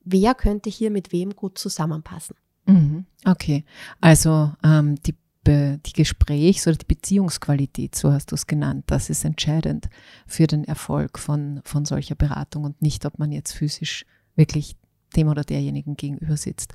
wer 0.04 0.34
könnte 0.34 0.70
hier 0.70 0.90
mit 0.90 1.12
wem 1.12 1.34
gut 1.34 1.58
zusammenpassen. 1.58 2.36
Mhm. 2.66 3.06
Okay, 3.24 3.64
also 4.00 4.52
ähm, 4.64 4.96
die, 5.02 5.14
die 5.46 5.92
Gesprächs- 5.92 6.66
oder 6.66 6.76
die 6.76 6.86
Beziehungsqualität, 6.86 7.94
so 7.94 8.12
hast 8.12 8.30
du 8.30 8.34
es 8.34 8.46
genannt, 8.46 8.84
das 8.86 9.10
ist 9.10 9.24
entscheidend 9.24 9.88
für 10.26 10.46
den 10.46 10.64
Erfolg 10.64 11.18
von, 11.18 11.60
von 11.64 11.84
solcher 11.84 12.14
Beratung 12.14 12.64
und 12.64 12.80
nicht, 12.80 13.04
ob 13.06 13.18
man 13.18 13.32
jetzt 13.32 13.52
physisch 13.52 14.06
wirklich 14.36 14.76
dem 15.16 15.28
oder 15.28 15.42
derjenigen 15.42 15.96
gegenüber 15.96 16.36
sitzt. 16.36 16.74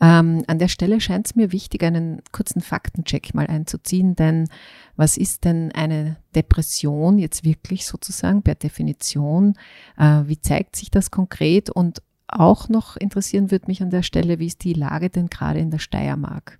Ähm, 0.00 0.44
an 0.46 0.58
der 0.58 0.68
Stelle 0.68 1.00
scheint 1.00 1.26
es 1.26 1.34
mir 1.34 1.52
wichtig, 1.52 1.82
einen 1.82 2.22
kurzen 2.32 2.60
Faktencheck 2.60 3.34
mal 3.34 3.46
einzuziehen, 3.46 4.14
denn 4.16 4.48
was 4.96 5.16
ist 5.16 5.44
denn 5.44 5.72
eine 5.72 6.16
Depression 6.34 7.18
jetzt 7.18 7.44
wirklich 7.44 7.86
sozusagen 7.86 8.42
per 8.42 8.54
Definition? 8.54 9.54
Äh, 9.96 10.22
wie 10.26 10.40
zeigt 10.40 10.76
sich 10.76 10.90
das 10.90 11.10
konkret? 11.10 11.70
Und 11.70 12.02
auch 12.28 12.68
noch 12.68 12.96
interessieren 12.96 13.50
würde 13.50 13.66
mich 13.66 13.82
an 13.82 13.90
der 13.90 14.02
Stelle, 14.02 14.38
wie 14.38 14.46
ist 14.46 14.62
die 14.64 14.74
Lage 14.74 15.10
denn 15.10 15.28
gerade 15.28 15.58
in 15.58 15.70
der 15.70 15.78
Steiermark? 15.78 16.58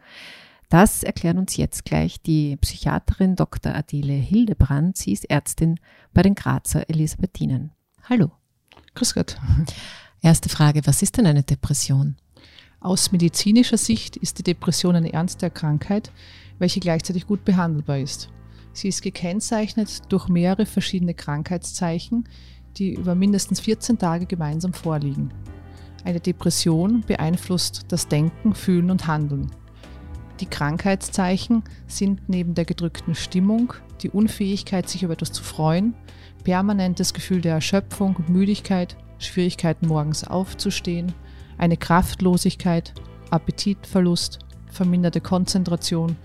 Das 0.71 1.03
erklären 1.03 1.37
uns 1.37 1.57
jetzt 1.57 1.85
gleich 1.85 2.23
die 2.23 2.57
Psychiaterin 2.57 3.35
Dr. 3.35 3.75
Adele 3.75 4.13
Hildebrand. 4.13 4.97
Sie 4.97 5.13
ist 5.13 5.29
Ärztin 5.29 5.81
bei 6.15 6.23
den 6.23 6.37
Grazer 6.37 6.89
Elisabethinen. 6.89 7.73
Hallo. 8.09 8.31
Grüß 8.95 9.15
Gott. 9.15 9.37
Erste 10.23 10.49
Frage, 10.49 10.83
was 10.85 11.03
ist 11.03 11.17
denn 11.17 11.27
eine 11.27 11.43
Depression? 11.43 12.15
Aus 12.79 13.11
medizinischer 13.11 13.79
Sicht 13.79 14.17
ist 14.17 14.39
die 14.39 14.45
Depression 14.45 14.95
eine 14.95 15.13
ernste 15.13 15.51
Krankheit, 15.51 16.13
welche 16.61 16.79
gleichzeitig 16.79 17.27
gut 17.27 17.45
behandelbar 17.45 17.99
ist. 17.99 18.29
Sie 18.73 18.87
ist 18.87 19.03
gekennzeichnet 19.03 20.03
durch 20.09 20.29
mehrere 20.29 20.67
verschiedene 20.67 21.15
Krankheitszeichen, 21.15 22.29
die 22.77 22.95
über 22.95 23.17
mindestens 23.17 23.59
14 23.59 23.99
Tage 23.99 24.27
gemeinsam 24.27 24.73
vorliegen. 24.73 25.35
Eine 26.05 26.21
Depression 26.21 27.01
beeinflusst 27.01 27.87
das 27.89 28.07
Denken, 28.07 28.55
Fühlen 28.55 28.93
und 28.93 29.09
Handeln. 29.09 29.51
Die 30.41 30.47
Krankheitszeichen 30.47 31.63
sind 31.87 32.29
neben 32.29 32.55
der 32.55 32.65
gedrückten 32.65 33.15
Stimmung 33.15 33.75
die 34.01 34.09
Unfähigkeit, 34.09 34.89
sich 34.89 35.03
über 35.03 35.13
etwas 35.13 35.33
zu 35.33 35.43
freuen, 35.45 35.93
permanentes 36.45 37.13
Gefühl 37.13 37.43
der 37.43 37.55
Erschöpfung 37.55 38.17
und 38.17 38.31
Müdigkeit, 38.31 38.97
Schwierigkeiten 39.19 39.87
morgens 39.87 40.25
aufzustehen, 40.25 41.13
eine 41.59 41.77
Kraftlosigkeit, 41.77 42.95
Appetitverlust, 43.29 44.39
verminderte 44.71 45.21
Konzentration 45.21 46.17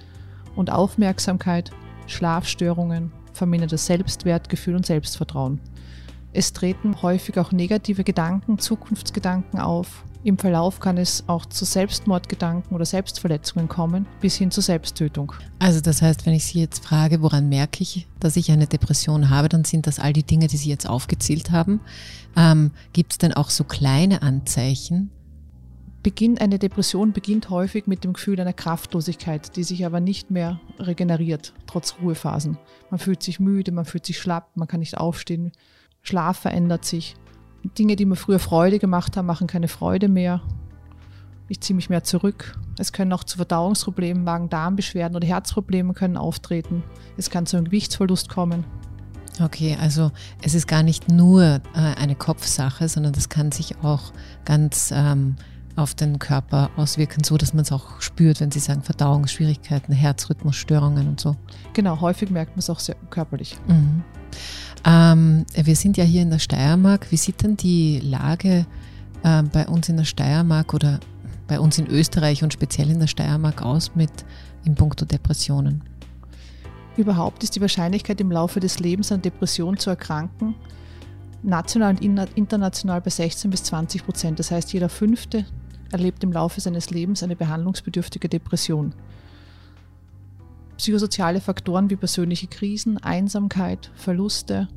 und 0.55 0.71
Aufmerksamkeit, 0.71 1.71
Schlafstörungen, 2.07 3.11
vermindertes 3.33 3.85
Selbstwertgefühl 3.85 4.75
und 4.75 4.85
Selbstvertrauen. 4.85 5.59
Es 6.31 6.53
treten 6.53 7.01
häufig 7.01 7.37
auch 7.37 7.51
negative 7.51 8.05
Gedanken, 8.05 8.59
Zukunftsgedanken 8.59 9.59
auf. 9.59 10.04
Im 10.25 10.39
Verlauf 10.39 10.79
kann 10.79 10.97
es 10.97 11.23
auch 11.27 11.45
zu 11.45 11.65
Selbstmordgedanken 11.65 12.75
oder 12.75 12.83
Selbstverletzungen 12.83 13.69
kommen, 13.69 14.07
bis 14.21 14.35
hin 14.35 14.49
zur 14.49 14.63
Selbsttötung. 14.63 15.33
Also 15.59 15.81
das 15.81 16.01
heißt, 16.01 16.25
wenn 16.25 16.33
ich 16.33 16.45
Sie 16.45 16.59
jetzt 16.59 16.83
frage, 16.83 17.21
woran 17.21 17.47
merke 17.47 17.83
ich, 17.83 18.07
dass 18.19 18.35
ich 18.35 18.51
eine 18.51 18.65
Depression 18.65 19.29
habe, 19.29 19.49
dann 19.49 19.65
sind 19.65 19.85
das 19.85 19.99
all 19.99 20.13
die 20.13 20.23
Dinge, 20.23 20.47
die 20.47 20.57
Sie 20.57 20.71
jetzt 20.71 20.89
aufgezählt 20.89 21.51
haben. 21.51 21.79
Ähm, 22.35 22.71
Gibt 22.91 23.11
es 23.11 23.17
denn 23.19 23.33
auch 23.33 23.51
so 23.51 23.65
kleine 23.65 24.23
Anzeichen? 24.23 25.11
Beginn, 26.01 26.39
eine 26.39 26.57
Depression 26.57 27.13
beginnt 27.13 27.51
häufig 27.51 27.85
mit 27.85 28.03
dem 28.03 28.13
Gefühl 28.13 28.41
einer 28.41 28.51
Kraftlosigkeit, 28.51 29.55
die 29.55 29.63
sich 29.63 29.85
aber 29.85 29.99
nicht 29.99 30.31
mehr 30.31 30.59
regeneriert, 30.79 31.53
trotz 31.67 31.97
Ruhephasen. 32.01 32.57
Man 32.89 32.99
fühlt 32.99 33.21
sich 33.21 33.39
müde, 33.39 33.71
man 33.71 33.85
fühlt 33.85 34.07
sich 34.07 34.17
schlapp, 34.17 34.49
man 34.57 34.67
kann 34.67 34.79
nicht 34.79 34.97
aufstehen, 34.97 35.51
Schlaf 36.01 36.39
verändert 36.39 36.83
sich. 36.83 37.15
Dinge, 37.77 37.95
die 37.95 38.05
mir 38.05 38.15
früher 38.15 38.39
Freude 38.39 38.79
gemacht 38.79 39.17
haben, 39.17 39.25
machen 39.25 39.47
keine 39.47 39.67
Freude 39.67 40.07
mehr. 40.07 40.41
Ich 41.47 41.61
ziehe 41.61 41.75
mich 41.75 41.89
mehr 41.89 42.03
zurück. 42.03 42.57
Es 42.79 42.91
können 42.91 43.13
auch 43.13 43.23
zu 43.23 43.37
Verdauungsproblemen, 43.37 44.23
Magen-Darm-Beschwerden 44.23 45.15
oder 45.15 45.27
Herzproblemen 45.27 45.93
können 45.93 46.17
auftreten. 46.17 46.83
Es 47.17 47.29
kann 47.29 47.45
zu 47.45 47.57
einem 47.57 47.65
Gewichtsverlust 47.65 48.29
kommen. 48.29 48.65
Okay, 49.41 49.77
also 49.79 50.11
es 50.41 50.55
ist 50.55 50.67
gar 50.67 50.81
nicht 50.81 51.09
nur 51.09 51.43
äh, 51.43 51.61
eine 51.73 52.15
Kopfsache, 52.15 52.87
sondern 52.87 53.13
das 53.13 53.29
kann 53.29 53.51
sich 53.51 53.75
auch 53.83 54.13
ganz 54.45 54.91
ähm, 54.95 55.35
auf 55.75 55.93
den 55.93 56.19
Körper 56.19 56.71
auswirken, 56.77 57.23
so 57.23 57.37
dass 57.37 57.53
man 57.53 57.63
es 57.63 57.71
auch 57.71 58.01
spürt, 58.01 58.39
wenn 58.39 58.51
Sie 58.51 58.59
sagen 58.59 58.81
Verdauungsschwierigkeiten, 58.81 59.93
Herzrhythmusstörungen 59.93 61.07
und 61.07 61.19
so. 61.19 61.35
Genau, 61.73 61.99
häufig 61.99 62.29
merkt 62.29 62.51
man 62.51 62.59
es 62.59 62.69
auch 62.69 62.79
sehr 62.79 62.95
körperlich. 63.09 63.57
Mhm. 63.67 64.03
Ähm, 64.85 65.45
wir 65.53 65.75
sind 65.75 65.97
ja 65.97 66.03
hier 66.03 66.21
in 66.21 66.29
der 66.29 66.39
Steiermark. 66.39 67.11
Wie 67.11 67.17
sieht 67.17 67.41
denn 67.43 67.57
die 67.57 67.99
Lage 67.99 68.65
äh, 69.23 69.43
bei 69.43 69.67
uns 69.67 69.89
in 69.89 69.97
der 69.97 70.05
Steiermark 70.05 70.73
oder 70.73 70.99
bei 71.47 71.59
uns 71.59 71.77
in 71.77 71.87
Österreich 71.87 72.43
und 72.43 72.53
speziell 72.53 72.89
in 72.91 72.99
der 72.99 73.07
Steiermark 73.07 73.61
aus 73.61 73.91
mit 73.95 74.11
in 74.63 74.75
puncto 74.75 75.05
Depressionen? 75.05 75.81
Überhaupt 76.97 77.43
ist 77.43 77.55
die 77.55 77.61
Wahrscheinlichkeit 77.61 78.21
im 78.21 78.31
Laufe 78.31 78.59
des 78.59 78.79
Lebens 78.79 79.11
an 79.11 79.21
Depression 79.21 79.77
zu 79.77 79.89
erkranken 79.89 80.55
national 81.45 81.95
und 81.95 82.01
international 82.35 83.01
bei 83.01 83.09
16 83.09 83.51
bis 83.51 83.63
20 83.63 84.03
Prozent. 84.03 84.39
Das 84.39 84.51
heißt, 84.51 84.73
jeder 84.73 84.89
Fünfte 84.89 85.45
erlebt 85.91 86.23
im 86.23 86.33
Laufe 86.33 86.59
seines 86.59 86.89
Lebens 86.89 87.23
eine 87.23 87.35
behandlungsbedürftige 87.35 88.27
Depression. 88.27 88.93
Psychosoziale 90.77 91.39
Faktoren 91.39 91.89
wie 91.89 91.95
persönliche 91.95 92.47
Krisen, 92.47 92.97
Einsamkeit, 92.97 93.91
Verluste, 93.95 94.67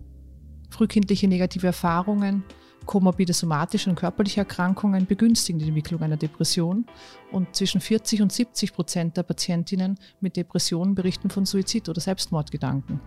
frühkindliche 0.70 1.26
negative 1.26 1.66
Erfahrungen, 1.66 2.44
komorbide 2.86 3.32
somatische 3.32 3.90
und 3.90 3.96
körperliche 3.96 4.40
Erkrankungen 4.40 5.06
begünstigen 5.06 5.58
die 5.58 5.66
Entwicklung 5.66 6.00
einer 6.02 6.16
Depression 6.16 6.86
und 7.32 7.54
zwischen 7.54 7.80
40 7.80 8.22
und 8.22 8.32
70 8.32 8.72
Prozent 8.72 9.16
der 9.16 9.24
Patientinnen 9.24 9.98
mit 10.20 10.36
Depressionen 10.36 10.94
berichten 10.94 11.30
von 11.30 11.44
Suizid- 11.44 11.88
oder 11.88 12.00
Selbstmordgedanken. 12.00 13.00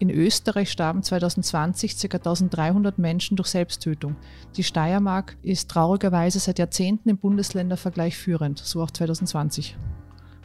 In 0.00 0.10
Österreich 0.10 0.70
starben 0.70 1.02
2020 1.02 1.98
ca. 1.98 2.18
1300 2.18 2.98
Menschen 2.98 3.36
durch 3.36 3.48
Selbsttötung. 3.48 4.16
Die 4.56 4.62
Steiermark 4.62 5.36
ist 5.42 5.70
traurigerweise 5.70 6.38
seit 6.38 6.58
Jahrzehnten 6.58 7.08
im 7.08 7.18
Bundesländervergleich 7.18 8.16
führend, 8.16 8.58
so 8.58 8.82
auch 8.82 8.90
2020. 8.90 9.76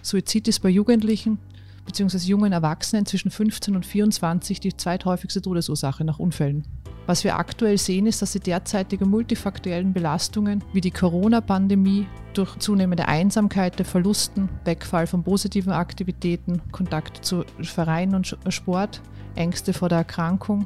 Suizid 0.01 0.47
ist 0.47 0.59
bei 0.59 0.69
Jugendlichen 0.69 1.37
bzw. 1.85 2.17
jungen 2.17 2.53
Erwachsenen 2.53 3.05
zwischen 3.05 3.31
15 3.31 3.75
und 3.75 3.85
24 3.85 4.59
die 4.59 4.75
zweithäufigste 4.75 5.41
Todesursache 5.41 6.03
nach 6.03 6.19
Unfällen. 6.19 6.65
Was 7.05 7.25
wir 7.25 7.37
aktuell 7.37 7.77
sehen, 7.77 8.05
ist, 8.05 8.21
dass 8.21 8.31
die 8.31 8.39
derzeitigen 8.39 9.09
multifaktoriellen 9.09 9.91
Belastungen 9.91 10.63
wie 10.71 10.79
die 10.79 10.91
Corona-Pandemie 10.91 12.07
durch 12.33 12.57
zunehmende 12.59 13.07
Einsamkeit, 13.09 13.77
der 13.77 13.85
Verlusten, 13.85 14.47
Wegfall 14.63 15.05
von 15.05 15.23
positiven 15.23 15.73
Aktivitäten, 15.73 16.61
Kontakt 16.71 17.25
zu 17.25 17.43
Vereinen 17.61 18.15
und 18.15 18.37
Sport, 18.47 19.01
Ängste 19.35 19.73
vor 19.73 19.89
der 19.89 19.99
Erkrankung, 19.99 20.65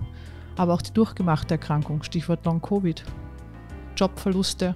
aber 0.57 0.75
auch 0.75 0.81
die 0.81 0.93
durchgemachte 0.93 1.55
Erkrankung, 1.55 2.03
Stichwort 2.03 2.45
Long-Covid, 2.45 3.03
Jobverluste, 3.95 4.75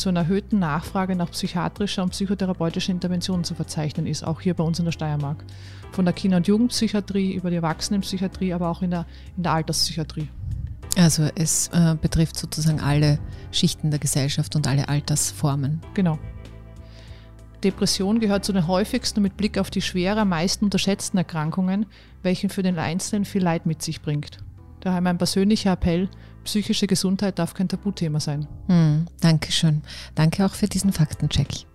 zu 0.00 0.08
einer 0.08 0.20
erhöhten 0.20 0.58
Nachfrage 0.58 1.14
nach 1.14 1.30
psychiatrischer 1.30 2.02
und 2.02 2.10
psychotherapeutischer 2.10 2.90
Intervention 2.90 3.44
zu 3.44 3.54
verzeichnen 3.54 4.06
ist, 4.06 4.24
auch 4.24 4.40
hier 4.40 4.54
bei 4.54 4.64
uns 4.64 4.78
in 4.78 4.86
der 4.86 4.92
Steiermark. 4.92 5.44
Von 5.92 6.04
der 6.04 6.14
Kinder- 6.14 6.38
und 6.38 6.48
Jugendpsychiatrie 6.48 7.34
über 7.34 7.50
die 7.50 7.56
Erwachsenenpsychiatrie, 7.56 8.52
aber 8.52 8.70
auch 8.70 8.82
in 8.82 8.90
der, 8.90 9.06
in 9.36 9.42
der 9.42 9.52
Alterspsychiatrie. 9.52 10.28
Also 10.96 11.28
es 11.34 11.68
äh, 11.68 11.94
betrifft 12.00 12.36
sozusagen 12.36 12.80
alle 12.80 13.18
Schichten 13.52 13.90
der 13.90 14.00
Gesellschaft 14.00 14.56
und 14.56 14.66
alle 14.66 14.88
Altersformen. 14.88 15.80
Genau. 15.94 16.18
Depression 17.62 18.20
gehört 18.20 18.44
zu 18.44 18.52
den 18.52 18.66
häufigsten 18.66 19.20
mit 19.20 19.36
Blick 19.36 19.58
auf 19.58 19.70
die 19.70 19.82
schwerer, 19.82 20.24
meisten 20.24 20.64
unterschätzten 20.64 21.18
Erkrankungen, 21.18 21.86
welche 22.22 22.48
für 22.48 22.62
den 22.62 22.78
Einzelnen 22.78 23.24
viel 23.24 23.42
Leid 23.42 23.66
mit 23.66 23.82
sich 23.82 24.00
bringt. 24.00 24.38
Daher 24.80 25.00
mein 25.00 25.18
persönlicher 25.18 25.72
Appell, 25.72 26.08
psychische 26.44 26.86
Gesundheit 26.86 27.38
darf 27.38 27.54
kein 27.54 27.68
Tabuthema 27.68 28.20
sein. 28.20 28.46
Hm, 28.66 29.06
Dankeschön. 29.20 29.82
Danke 30.14 30.44
auch 30.44 30.54
für 30.54 30.66
diesen 30.66 30.92
Faktencheck. 30.92 31.66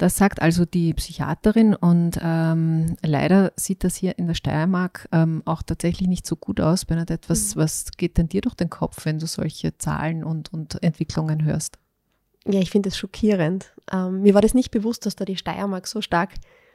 Das 0.00 0.16
sagt 0.16 0.40
also 0.40 0.64
die 0.64 0.94
Psychiaterin 0.94 1.74
und 1.74 2.18
ähm, 2.22 2.96
leider 3.02 3.52
sieht 3.56 3.84
das 3.84 3.96
hier 3.96 4.18
in 4.18 4.28
der 4.28 4.34
Steiermark 4.34 5.06
ähm, 5.12 5.42
auch 5.44 5.62
tatsächlich 5.62 6.08
nicht 6.08 6.26
so 6.26 6.36
gut 6.36 6.58
aus. 6.58 6.86
Bernadette, 6.86 7.28
was, 7.28 7.54
mhm. 7.54 7.60
was 7.60 7.90
geht 7.98 8.16
denn 8.16 8.26
dir 8.26 8.40
durch 8.40 8.54
den 8.54 8.70
Kopf, 8.70 9.04
wenn 9.04 9.18
du 9.18 9.26
solche 9.26 9.76
Zahlen 9.76 10.24
und, 10.24 10.54
und 10.54 10.82
Entwicklungen 10.82 11.44
hörst? 11.44 11.78
Ja, 12.46 12.60
ich 12.60 12.70
finde 12.70 12.88
es 12.88 12.96
schockierend. 12.96 13.74
Ähm, 13.92 14.22
mir 14.22 14.32
war 14.32 14.40
das 14.40 14.54
nicht 14.54 14.70
bewusst, 14.70 15.04
dass 15.04 15.16
da 15.16 15.26
die 15.26 15.36
Steiermark 15.36 15.86
so 15.86 16.00
stark 16.00 16.30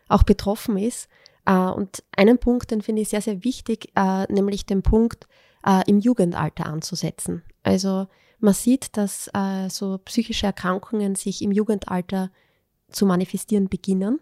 auch 0.08 0.22
betroffen 0.22 0.78
ist. 0.78 1.08
Äh, 1.48 1.56
und 1.56 2.04
einen 2.16 2.38
Punkt, 2.38 2.70
den 2.70 2.84
finde 2.84 3.02
ich 3.02 3.10
sehr, 3.10 3.22
sehr 3.22 3.44
wichtig, 3.44 3.92
äh, 3.96 4.32
nämlich 4.32 4.68
den 4.68 4.84
Punkt, 4.84 5.28
äh, 5.66 5.82
im 5.88 6.00
Jugendalter 6.00 6.66
anzusetzen. 6.66 7.44
Also 7.64 8.08
man 8.40 8.54
sieht, 8.54 8.96
dass 8.98 9.30
äh, 9.34 9.70
so 9.70 9.98
psychische 10.00 10.46
Erkrankungen 10.46 11.16
sich 11.16 11.42
im 11.42 11.52
Jugendalter 11.52 12.32
zu 12.90 13.06
manifestieren 13.06 13.70
beginnen. 13.70 14.20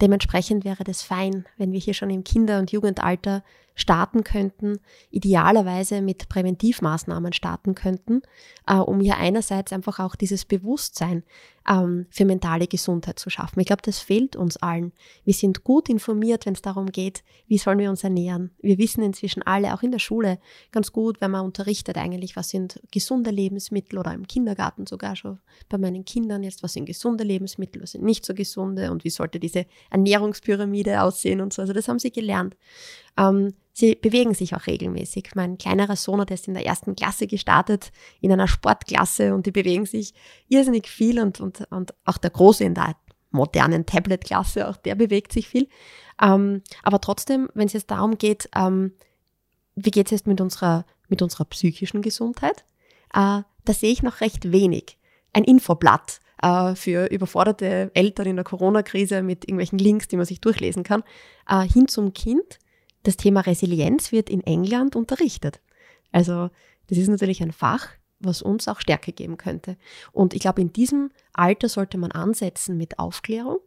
Dementsprechend 0.00 0.64
wäre 0.64 0.84
das 0.84 1.02
fein, 1.02 1.46
wenn 1.58 1.70
wir 1.70 1.78
hier 1.78 1.94
schon 1.94 2.10
im 2.10 2.24
Kinder- 2.24 2.58
und 2.58 2.72
Jugendalter 2.72 3.44
starten 3.74 4.24
könnten, 4.24 4.80
idealerweise 5.10 6.02
mit 6.02 6.28
Präventivmaßnahmen 6.28 7.32
starten 7.32 7.74
könnten, 7.74 8.22
äh, 8.66 8.76
um 8.76 9.00
hier 9.00 9.16
einerseits 9.16 9.72
einfach 9.72 10.00
auch 10.00 10.16
dieses 10.16 10.44
Bewusstsein 10.44 11.22
ähm, 11.68 12.06
für 12.10 12.24
mentale 12.24 12.66
Gesundheit 12.66 13.18
zu 13.18 13.30
schaffen. 13.30 13.60
Ich 13.60 13.66
glaube, 13.66 13.82
das 13.82 13.98
fehlt 13.98 14.36
uns 14.36 14.56
allen. 14.56 14.92
Wir 15.24 15.34
sind 15.34 15.64
gut 15.64 15.88
informiert, 15.88 16.46
wenn 16.46 16.54
es 16.54 16.62
darum 16.62 16.86
geht, 16.86 17.22
wie 17.46 17.58
sollen 17.58 17.78
wir 17.78 17.90
uns 17.90 18.04
ernähren. 18.04 18.50
Wir 18.60 18.78
wissen 18.78 19.02
inzwischen 19.02 19.42
alle, 19.42 19.74
auch 19.74 19.82
in 19.82 19.92
der 19.92 19.98
Schule, 19.98 20.38
ganz 20.70 20.92
gut, 20.92 21.20
wenn 21.20 21.30
man 21.30 21.44
unterrichtet 21.44 21.96
eigentlich, 21.96 22.36
was 22.36 22.48
sind 22.48 22.80
gesunde 22.90 23.30
Lebensmittel 23.30 23.98
oder 23.98 24.12
im 24.12 24.26
Kindergarten 24.26 24.86
sogar 24.86 25.16
schon 25.16 25.38
bei 25.68 25.78
meinen 25.78 26.04
Kindern 26.04 26.42
jetzt, 26.42 26.62
was 26.62 26.72
sind 26.72 26.86
gesunde 26.86 27.24
Lebensmittel, 27.24 27.82
was 27.82 27.92
sind 27.92 28.04
nicht 28.04 28.24
so 28.24 28.34
gesunde 28.34 28.90
und 28.90 29.04
wie 29.04 29.10
sollte 29.10 29.38
diese 29.38 29.66
Ernährungspyramide 29.90 31.02
aussehen 31.02 31.40
und 31.40 31.52
so. 31.52 31.62
Also 31.62 31.72
das 31.72 31.88
haben 31.88 31.98
sie 31.98 32.12
gelernt. 32.12 32.56
Ähm, 33.16 33.54
sie 33.72 33.94
bewegen 33.94 34.34
sich 34.34 34.54
auch 34.54 34.66
regelmäßig. 34.66 35.30
Mein 35.34 35.58
kleinerer 35.58 35.96
Sohn, 35.96 36.24
der 36.26 36.34
ist 36.34 36.48
in 36.48 36.54
der 36.54 36.66
ersten 36.66 36.94
Klasse 36.94 37.26
gestartet, 37.26 37.90
in 38.20 38.32
einer 38.32 38.48
Sportklasse 38.48 39.34
und 39.34 39.46
die 39.46 39.52
bewegen 39.52 39.86
sich 39.86 40.14
irrsinnig 40.48 40.88
viel 40.88 41.20
und, 41.20 41.40
und, 41.40 41.66
und 41.70 41.94
auch 42.04 42.18
der 42.18 42.30
Große 42.30 42.64
in 42.64 42.74
der 42.74 42.96
modernen 43.30 43.86
Tablet-Klasse, 43.86 44.68
auch 44.68 44.76
der 44.76 44.94
bewegt 44.94 45.32
sich 45.32 45.48
viel. 45.48 45.68
Ähm, 46.20 46.62
aber 46.82 47.00
trotzdem, 47.00 47.48
wenn 47.54 47.66
es 47.66 47.72
jetzt 47.72 47.90
darum 47.90 48.18
geht, 48.18 48.48
ähm, 48.54 48.92
wie 49.74 49.90
geht 49.90 50.06
es 50.06 50.10
jetzt 50.10 50.26
mit 50.26 50.40
unserer, 50.40 50.84
mit 51.08 51.22
unserer 51.22 51.46
psychischen 51.46 52.02
Gesundheit, 52.02 52.64
äh, 53.14 53.42
da 53.64 53.72
sehe 53.72 53.92
ich 53.92 54.02
noch 54.02 54.20
recht 54.20 54.52
wenig. 54.52 54.98
Ein 55.32 55.44
Infoblatt 55.44 56.20
äh, 56.42 56.74
für 56.74 57.06
überforderte 57.06 57.90
Eltern 57.94 58.26
in 58.26 58.36
der 58.36 58.44
Corona-Krise 58.44 59.22
mit 59.22 59.44
irgendwelchen 59.44 59.78
Links, 59.78 60.08
die 60.08 60.16
man 60.16 60.26
sich 60.26 60.42
durchlesen 60.42 60.82
kann, 60.82 61.02
äh, 61.48 61.62
hin 61.62 61.88
zum 61.88 62.12
Kind 62.12 62.58
das 63.02 63.16
Thema 63.16 63.40
Resilienz 63.40 64.12
wird 64.12 64.30
in 64.30 64.42
England 64.42 64.96
unterrichtet. 64.96 65.60
Also 66.12 66.50
das 66.88 66.98
ist 66.98 67.08
natürlich 67.08 67.42
ein 67.42 67.52
Fach, 67.52 67.88
was 68.20 68.42
uns 68.42 68.68
auch 68.68 68.80
Stärke 68.80 69.12
geben 69.12 69.36
könnte. 69.36 69.76
Und 70.12 70.34
ich 70.34 70.40
glaube, 70.40 70.60
in 70.60 70.72
diesem 70.72 71.10
Alter 71.32 71.68
sollte 71.68 71.98
man 71.98 72.12
ansetzen 72.12 72.76
mit 72.76 72.98
Aufklärung 72.98 73.58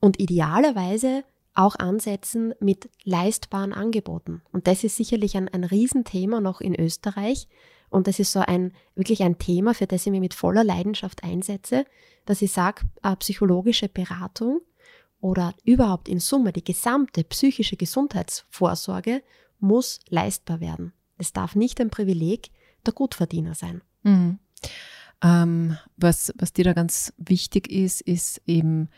und 0.00 0.20
idealerweise 0.20 1.24
auch 1.54 1.76
ansetzen 1.76 2.54
mit 2.58 2.90
leistbaren 3.04 3.72
Angeboten. 3.72 4.42
Und 4.52 4.66
das 4.66 4.82
ist 4.82 4.96
sicherlich 4.96 5.36
ein, 5.36 5.48
ein 5.48 5.64
Riesenthema 5.64 6.40
noch 6.40 6.60
in 6.60 6.78
Österreich. 6.78 7.48
Und 7.90 8.08
das 8.08 8.18
ist 8.18 8.32
so 8.32 8.40
ein, 8.40 8.72
wirklich 8.96 9.22
ein 9.22 9.38
Thema, 9.38 9.72
für 9.72 9.86
das 9.86 10.04
ich 10.04 10.10
mich 10.10 10.20
mit 10.20 10.34
voller 10.34 10.64
Leidenschaft 10.64 11.22
einsetze, 11.22 11.84
dass 12.26 12.42
ich 12.42 12.50
sage, 12.50 12.82
äh, 13.04 13.14
psychologische 13.16 13.88
Beratung 13.88 14.62
oder 15.24 15.54
überhaupt 15.64 16.06
in 16.06 16.20
Summe 16.20 16.52
die 16.52 16.62
gesamte 16.62 17.24
psychische 17.24 17.78
Gesundheitsvorsorge 17.78 19.22
muss 19.58 20.00
leistbar 20.10 20.60
werden. 20.60 20.92
Es 21.16 21.32
darf 21.32 21.54
nicht 21.54 21.80
ein 21.80 21.88
Privileg 21.88 22.50
der 22.84 22.92
Gutverdiener 22.92 23.54
sein. 23.54 23.80
Mhm. 24.02 24.38
Ähm, 25.22 25.78
was, 25.96 26.30
was 26.36 26.52
dir 26.52 26.64
da 26.66 26.74
ganz 26.74 27.14
wichtig 27.16 27.70
ist, 27.70 28.02
ist 28.02 28.42
eben 28.44 28.90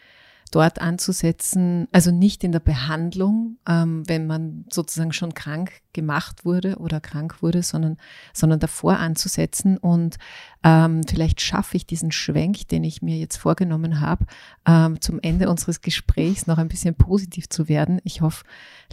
dort 0.50 0.80
anzusetzen, 0.80 1.88
also 1.92 2.10
nicht 2.10 2.44
in 2.44 2.52
der 2.52 2.60
Behandlung, 2.60 3.58
ähm, 3.68 4.08
wenn 4.08 4.26
man 4.26 4.64
sozusagen 4.70 5.12
schon 5.12 5.34
krank 5.34 5.82
gemacht 5.92 6.44
wurde 6.44 6.76
oder 6.76 7.00
krank 7.00 7.42
wurde, 7.42 7.62
sondern, 7.62 7.96
sondern 8.32 8.60
davor 8.60 8.98
anzusetzen. 8.98 9.76
Und 9.76 10.16
ähm, 10.62 11.02
vielleicht 11.06 11.40
schaffe 11.40 11.76
ich 11.76 11.86
diesen 11.86 12.12
Schwenk, 12.12 12.68
den 12.68 12.84
ich 12.84 13.02
mir 13.02 13.16
jetzt 13.16 13.36
vorgenommen 13.36 14.00
habe, 14.00 14.26
ähm, 14.66 15.00
zum 15.00 15.18
Ende 15.20 15.48
unseres 15.48 15.80
Gesprächs 15.80 16.46
noch 16.46 16.58
ein 16.58 16.68
bisschen 16.68 16.94
positiv 16.94 17.48
zu 17.48 17.68
werden. 17.68 18.00
Ich 18.04 18.20
hoffe, 18.20 18.44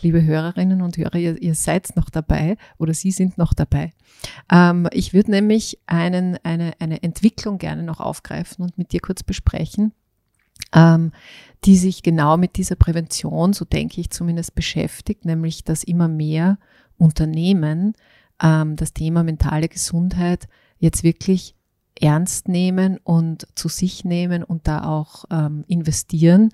liebe 0.02 0.24
Hörerinnen 0.24 0.82
und 0.82 0.98
Hörer, 0.98 1.16
ihr, 1.16 1.42
ihr 1.42 1.56
seid 1.56 1.96
noch 1.96 2.10
dabei 2.10 2.58
oder 2.78 2.94
Sie 2.94 3.12
sind 3.12 3.38
noch 3.38 3.54
dabei. 3.54 3.94
Ähm, 4.52 4.88
ich 4.92 5.13
würde 5.13 5.32
nämlich 5.32 5.80
einen, 5.86 6.38
eine, 6.44 6.74
eine 6.80 7.04
Entwicklung 7.04 7.58
gerne 7.58 7.84
noch 7.84 8.00
aufgreifen 8.00 8.63
und 8.63 8.78
mit 8.78 8.92
dir 8.92 9.02
kurz 9.02 9.24
besprechen 9.24 9.94
ähm, 10.74 11.12
die 11.66 11.78
sich 11.78 12.04
genau 12.04 12.38
mit 12.38 12.58
dieser 12.58 12.76
Prävention, 12.76 13.54
so 13.54 13.66
denke 13.66 14.02
ich 14.02 14.10
zumindest, 14.10 14.56
beschäftigt, 14.56 15.26
nämlich 15.26 15.63
dass 15.63 15.84
immer 15.84 16.08
mehr 16.08 16.58
Unternehmen 16.98 17.94
ähm, 18.42 18.76
das 18.76 18.94
Thema 18.94 19.24
mentale 19.24 19.70
Gesundheit 19.70 20.48
jetzt 20.80 21.04
wirklich 21.04 21.56
ernst 22.00 22.48
nehmen 22.48 23.00
und 23.04 23.48
zu 23.56 23.70
sich 23.70 24.04
nehmen 24.04 24.44
und 24.44 24.68
da 24.68 24.84
auch 24.84 25.26
ähm, 25.32 25.63
investieren. 25.68 26.50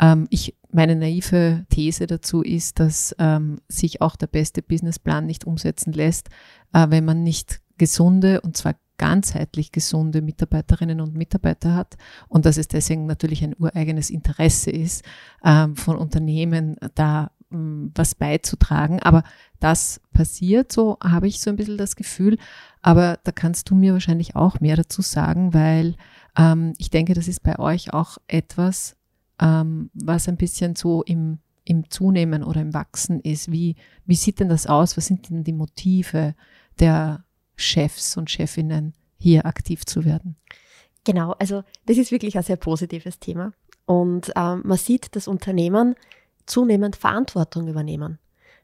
Ähm, 0.00 0.26
ich, 0.30 0.56
meine 0.70 0.96
naive 0.96 1.64
These 1.70 2.06
dazu 2.06 2.42
ist, 2.42 2.80
dass 2.80 3.14
ähm, 3.18 3.60
sich 3.68 4.00
auch 4.00 4.16
der 4.16 4.26
beste 4.26 4.62
Businessplan 4.62 5.24
nicht 5.24 5.44
umsetzen 5.46 5.92
lässt, 5.92 6.28
äh, 6.72 6.86
wenn 6.90 7.04
man 7.04 7.22
nicht 7.22 7.60
gesunde 7.78 8.40
und 8.40 8.56
zwar 8.56 8.74
ganzheitlich 9.02 9.72
gesunde 9.72 10.22
Mitarbeiterinnen 10.22 11.00
und 11.00 11.16
Mitarbeiter 11.16 11.74
hat 11.74 11.96
und 12.28 12.46
dass 12.46 12.56
es 12.56 12.68
deswegen 12.68 13.06
natürlich 13.06 13.42
ein 13.42 13.56
ureigenes 13.58 14.10
Interesse 14.10 14.70
ist, 14.70 15.04
ähm, 15.44 15.74
von 15.74 15.96
Unternehmen 15.96 16.76
da 16.94 17.32
ähm, 17.50 17.90
was 17.96 18.14
beizutragen. 18.14 19.00
Aber 19.00 19.24
das 19.58 20.00
passiert, 20.12 20.70
so 20.70 20.98
habe 21.02 21.26
ich 21.26 21.40
so 21.40 21.50
ein 21.50 21.56
bisschen 21.56 21.78
das 21.78 21.96
Gefühl. 21.96 22.38
Aber 22.80 23.18
da 23.24 23.32
kannst 23.32 23.70
du 23.70 23.74
mir 23.74 23.92
wahrscheinlich 23.92 24.36
auch 24.36 24.60
mehr 24.60 24.76
dazu 24.76 25.02
sagen, 25.02 25.52
weil 25.52 25.96
ähm, 26.38 26.74
ich 26.78 26.90
denke, 26.90 27.14
das 27.14 27.26
ist 27.26 27.42
bei 27.42 27.58
euch 27.58 27.92
auch 27.92 28.18
etwas, 28.28 28.96
ähm, 29.40 29.90
was 29.94 30.28
ein 30.28 30.36
bisschen 30.36 30.76
so 30.76 31.02
im, 31.02 31.40
im 31.64 31.90
Zunehmen 31.90 32.44
oder 32.44 32.60
im 32.60 32.72
Wachsen 32.72 33.18
ist. 33.18 33.50
Wie, 33.50 33.74
wie 34.06 34.14
sieht 34.14 34.38
denn 34.38 34.48
das 34.48 34.68
aus? 34.68 34.96
Was 34.96 35.06
sind 35.06 35.28
denn 35.28 35.42
die 35.42 35.52
Motive 35.52 36.36
der 36.78 37.24
Chefs 37.56 38.16
und 38.16 38.30
Chefinnen 38.30 38.94
hier 39.18 39.46
aktiv 39.46 39.84
zu 39.84 40.04
werden? 40.04 40.36
Genau, 41.04 41.32
also 41.38 41.62
das 41.86 41.98
ist 41.98 42.12
wirklich 42.12 42.36
ein 42.36 42.42
sehr 42.42 42.56
positives 42.56 43.18
Thema. 43.18 43.52
Und 43.86 44.32
ähm, 44.36 44.62
man 44.64 44.78
sieht, 44.78 45.14
dass 45.16 45.28
Unternehmen 45.28 45.96
zunehmend 46.46 46.96
Verantwortung 46.96 47.68
übernehmen, 47.68 48.18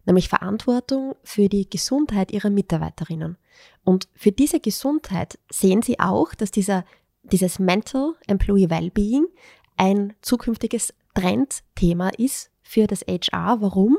nämlich 0.05 0.29
Verantwortung 0.29 1.17
für 1.25 1.49
die 1.49 1.69
Gesundheit 1.69 2.31
ihrer 2.33 2.51
Mitarbeiterinnen. 2.51 3.37
Und 3.85 4.09
für 4.15 4.33
diese 4.33 4.61
Gesundheit 4.61 5.39
sehen 5.51 5.83
sie 5.83 5.99
auch, 5.99 6.35
dass 6.35 6.51
dieser, 6.51 6.85
dieses 7.25 7.59
Mental 7.59 8.15
Employee 8.27 8.71
Wellbeing 8.71 9.27
ein 9.77 10.15
zukünftiges 10.23 10.95
Trendthema 11.15 12.11
ist 12.11 12.51
für 12.69 12.87
das 12.87 13.01
HR. 13.01 13.63
Warum? 13.63 13.99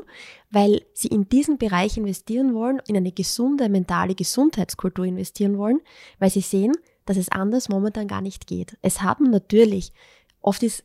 Weil 0.50 0.82
sie 0.94 1.08
in 1.08 1.28
diesen 1.28 1.58
Bereich 1.58 1.96
investieren 1.96 2.54
wollen, 2.54 2.80
in 2.86 2.96
eine 2.96 3.10
gesunde 3.10 3.68
mentale 3.68 4.14
Gesundheitskultur 4.14 5.04
investieren 5.04 5.58
wollen, 5.58 5.80
weil 6.20 6.30
sie 6.30 6.40
sehen, 6.40 6.72
dass 7.04 7.16
es 7.16 7.30
anders 7.30 7.68
momentan 7.68 8.06
gar 8.06 8.20
nicht 8.20 8.46
geht. 8.46 8.78
Es 8.80 9.02
haben 9.02 9.28
natürlich, 9.30 9.92
oft 10.40 10.62
ist 10.62 10.84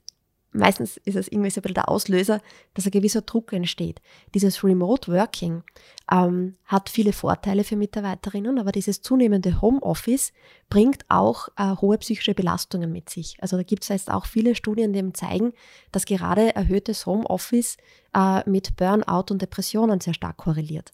meistens 0.56 0.98
ist 0.98 1.16
es 1.16 1.28
irgendwie 1.28 1.50
so 1.50 1.60
ein 1.60 1.64
bisschen 1.64 1.76
der 1.76 1.90
Auslöser, 1.90 2.42
dass 2.74 2.86
ein 2.86 2.92
gewisser 2.92 3.22
Druck 3.22 3.54
entsteht. 3.54 4.02
Dieses 4.34 4.64
Remote 4.64 5.12
Working 5.12 5.64
ähm, 6.12 6.56
hat 6.66 6.90
viele 6.90 7.14
Vorteile 7.14 7.64
für 7.64 7.76
Mitarbeiterinnen, 7.76 8.60
aber 8.60 8.72
dieses 8.72 9.02
zunehmende 9.02 9.62
Homeoffice 9.62 10.34
bringt 10.70 11.06
auch 11.10 11.50
äh, 11.58 11.76
hohe 11.76 11.98
psychische 11.98 12.34
Belastungen 12.34 12.92
mit 12.92 13.10
sich. 13.10 13.38
Also 13.42 13.58
da 13.58 13.64
gibt 13.64 13.84
es 13.84 13.90
jetzt 13.90 14.12
auch 14.12 14.26
viele 14.26 14.56
Studien, 14.56 14.94
die 14.94 15.14
zeigen, 15.14 15.54
dass 15.92 16.06
gerade 16.06 16.56
erhöhtes 16.56 17.06
Homeoffice 17.06 17.78
äh, 18.16 18.50
mit 18.50 18.76
Burnout 18.78 19.26
und 19.32 19.42
Depressionen 19.42 20.00
sehr 20.00 20.14
stark 20.14 20.38
korreliert. 20.38 20.94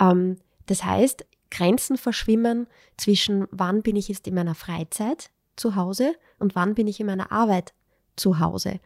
Ähm, 0.00 0.38
das 0.66 0.84
heißt, 0.84 1.26
Grenzen 1.50 1.96
verschwimmen 1.96 2.66
zwischen 2.96 3.46
wann 3.50 3.82
bin 3.82 3.96
ich 3.96 4.08
jetzt 4.08 4.26
in 4.26 4.34
meiner 4.34 4.54
Freizeit 4.54 5.30
zu 5.56 5.76
Hause 5.76 6.14
und 6.38 6.56
wann 6.56 6.74
bin 6.74 6.88
ich 6.88 6.98
in 6.98 7.06
meiner 7.06 7.30
Arbeit 7.30 7.74
zu 8.16 8.40
Hause. 8.40 8.80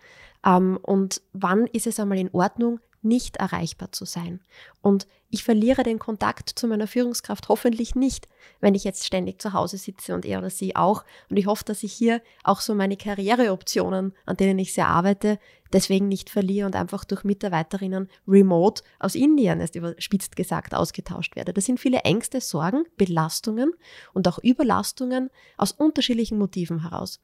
Ähm, 0.45 0.79
und 0.83 1.23
wann 1.33 1.67
ist 1.67 1.87
es 1.87 2.01
einmal 2.01 2.19
in 2.19 2.31
Ordnung, 2.33 2.81
nicht 3.03 3.37
erreichbar 3.37 3.93
zu 3.93 4.05
sein. 4.05 4.41
Und 4.81 5.07
ich 5.31 5.45
verliere 5.45 5.83
den 5.83 5.99
Kontakt 5.99 6.49
zu 6.49 6.67
meiner 6.67 6.87
Führungskraft 6.87 7.49
hoffentlich 7.49 7.95
nicht, 7.95 8.27
wenn 8.61 8.75
ich 8.75 8.85
jetzt 8.85 9.05
ständig 9.05 9.43
zu 9.43 9.53
Hause 9.53 9.77
sitze 9.77 10.15
und 10.15 10.25
er 10.25 10.39
oder 10.39 10.49
sie 10.49 10.75
auch. 10.75 11.05
Und 11.29 11.37
ich 11.37 11.47
hoffe, 11.47 11.65
dass 11.65 11.83
ich 11.83 11.93
hier 11.93 12.23
auch 12.45 12.61
so 12.61 12.75
meine 12.75 12.97
Karriereoptionen, 12.97 14.15
an 14.25 14.37
denen 14.39 14.59
ich 14.59 14.73
sehr 14.73 14.89
arbeite, 14.89 15.39
deswegen 15.71 16.09
nicht 16.09 16.31
verliere 16.31 16.65
und 16.65 16.77
einfach 16.77 17.05
durch 17.05 17.25
Mitarbeiterinnen 17.25 18.09
remote 18.27 18.83
aus 18.99 19.15
Indien, 19.15 19.61
ist 19.61 19.77
überspitzt 19.77 20.35
gesagt, 20.35 20.75
ausgetauscht 20.75 21.37
werde. 21.37 21.53
Das 21.53 21.67
sind 21.67 21.79
viele 21.79 21.99
Ängste, 22.01 22.41
Sorgen, 22.41 22.85
Belastungen 22.97 23.73
und 24.15 24.27
auch 24.29 24.39
Überlastungen 24.43 25.29
aus 25.59 25.73
unterschiedlichen 25.73 26.39
Motiven 26.39 26.81
heraus. 26.89 27.21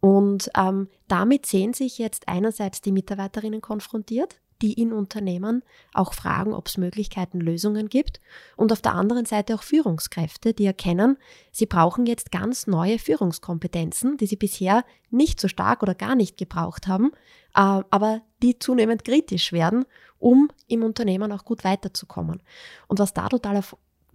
Und 0.00 0.50
ähm, 0.56 0.88
damit 1.08 1.46
sehen 1.46 1.72
sich 1.72 1.96
jetzt 1.96 2.28
einerseits 2.28 2.82
die 2.82 2.92
Mitarbeiterinnen 2.92 3.62
konfrontiert, 3.62 4.40
die 4.62 4.72
in 4.74 4.92
Unternehmen 4.92 5.62
auch 5.92 6.14
fragen, 6.14 6.52
ob 6.52 6.68
es 6.68 6.78
Möglichkeiten, 6.78 7.40
Lösungen 7.40 7.88
gibt. 7.88 8.20
Und 8.56 8.72
auf 8.72 8.80
der 8.80 8.94
anderen 8.94 9.26
Seite 9.26 9.54
auch 9.54 9.62
Führungskräfte, 9.62 10.54
die 10.54 10.66
erkennen, 10.66 11.18
sie 11.52 11.66
brauchen 11.66 12.06
jetzt 12.06 12.32
ganz 12.32 12.66
neue 12.66 12.98
Führungskompetenzen, 12.98 14.16
die 14.16 14.26
sie 14.26 14.36
bisher 14.36 14.84
nicht 15.10 15.40
so 15.40 15.48
stark 15.48 15.82
oder 15.82 15.94
gar 15.94 16.14
nicht 16.14 16.36
gebraucht 16.36 16.86
haben, 16.86 17.12
äh, 17.54 17.82
aber 17.90 18.22
die 18.42 18.58
zunehmend 18.58 19.04
kritisch 19.04 19.52
werden, 19.52 19.84
um 20.18 20.48
im 20.68 20.82
Unternehmen 20.82 21.32
auch 21.32 21.44
gut 21.44 21.64
weiterzukommen. 21.64 22.42
Und 22.88 22.98
was 22.98 23.14
da 23.14 23.28
total 23.28 23.62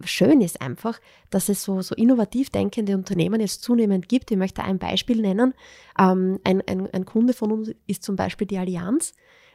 schön 0.04 0.40
ist 0.40 0.60
einfach, 0.60 1.00
dass 1.30 1.48
es 1.48 1.62
so, 1.62 1.80
so 1.80 1.94
innovativ 1.94 2.50
denkende 2.50 2.96
Unternehmen 2.96 3.40
jetzt 3.40 3.62
zunehmend 3.62 4.08
gibt. 4.08 4.30
Ich 4.30 4.36
möchte 4.36 4.62
ein 4.62 4.78
Beispiel 4.78 5.20
nennen. 5.20 5.54
Ähm, 5.98 6.40
ein, 6.44 6.62
ein, 6.66 6.92
ein 6.92 7.04
Kunde 7.04 7.32
von 7.32 7.52
uns 7.52 7.70
ist 7.86 8.02
zum 8.02 8.16
Beispiel 8.16 8.46
die 8.46 8.58
Allianz. 8.58 9.14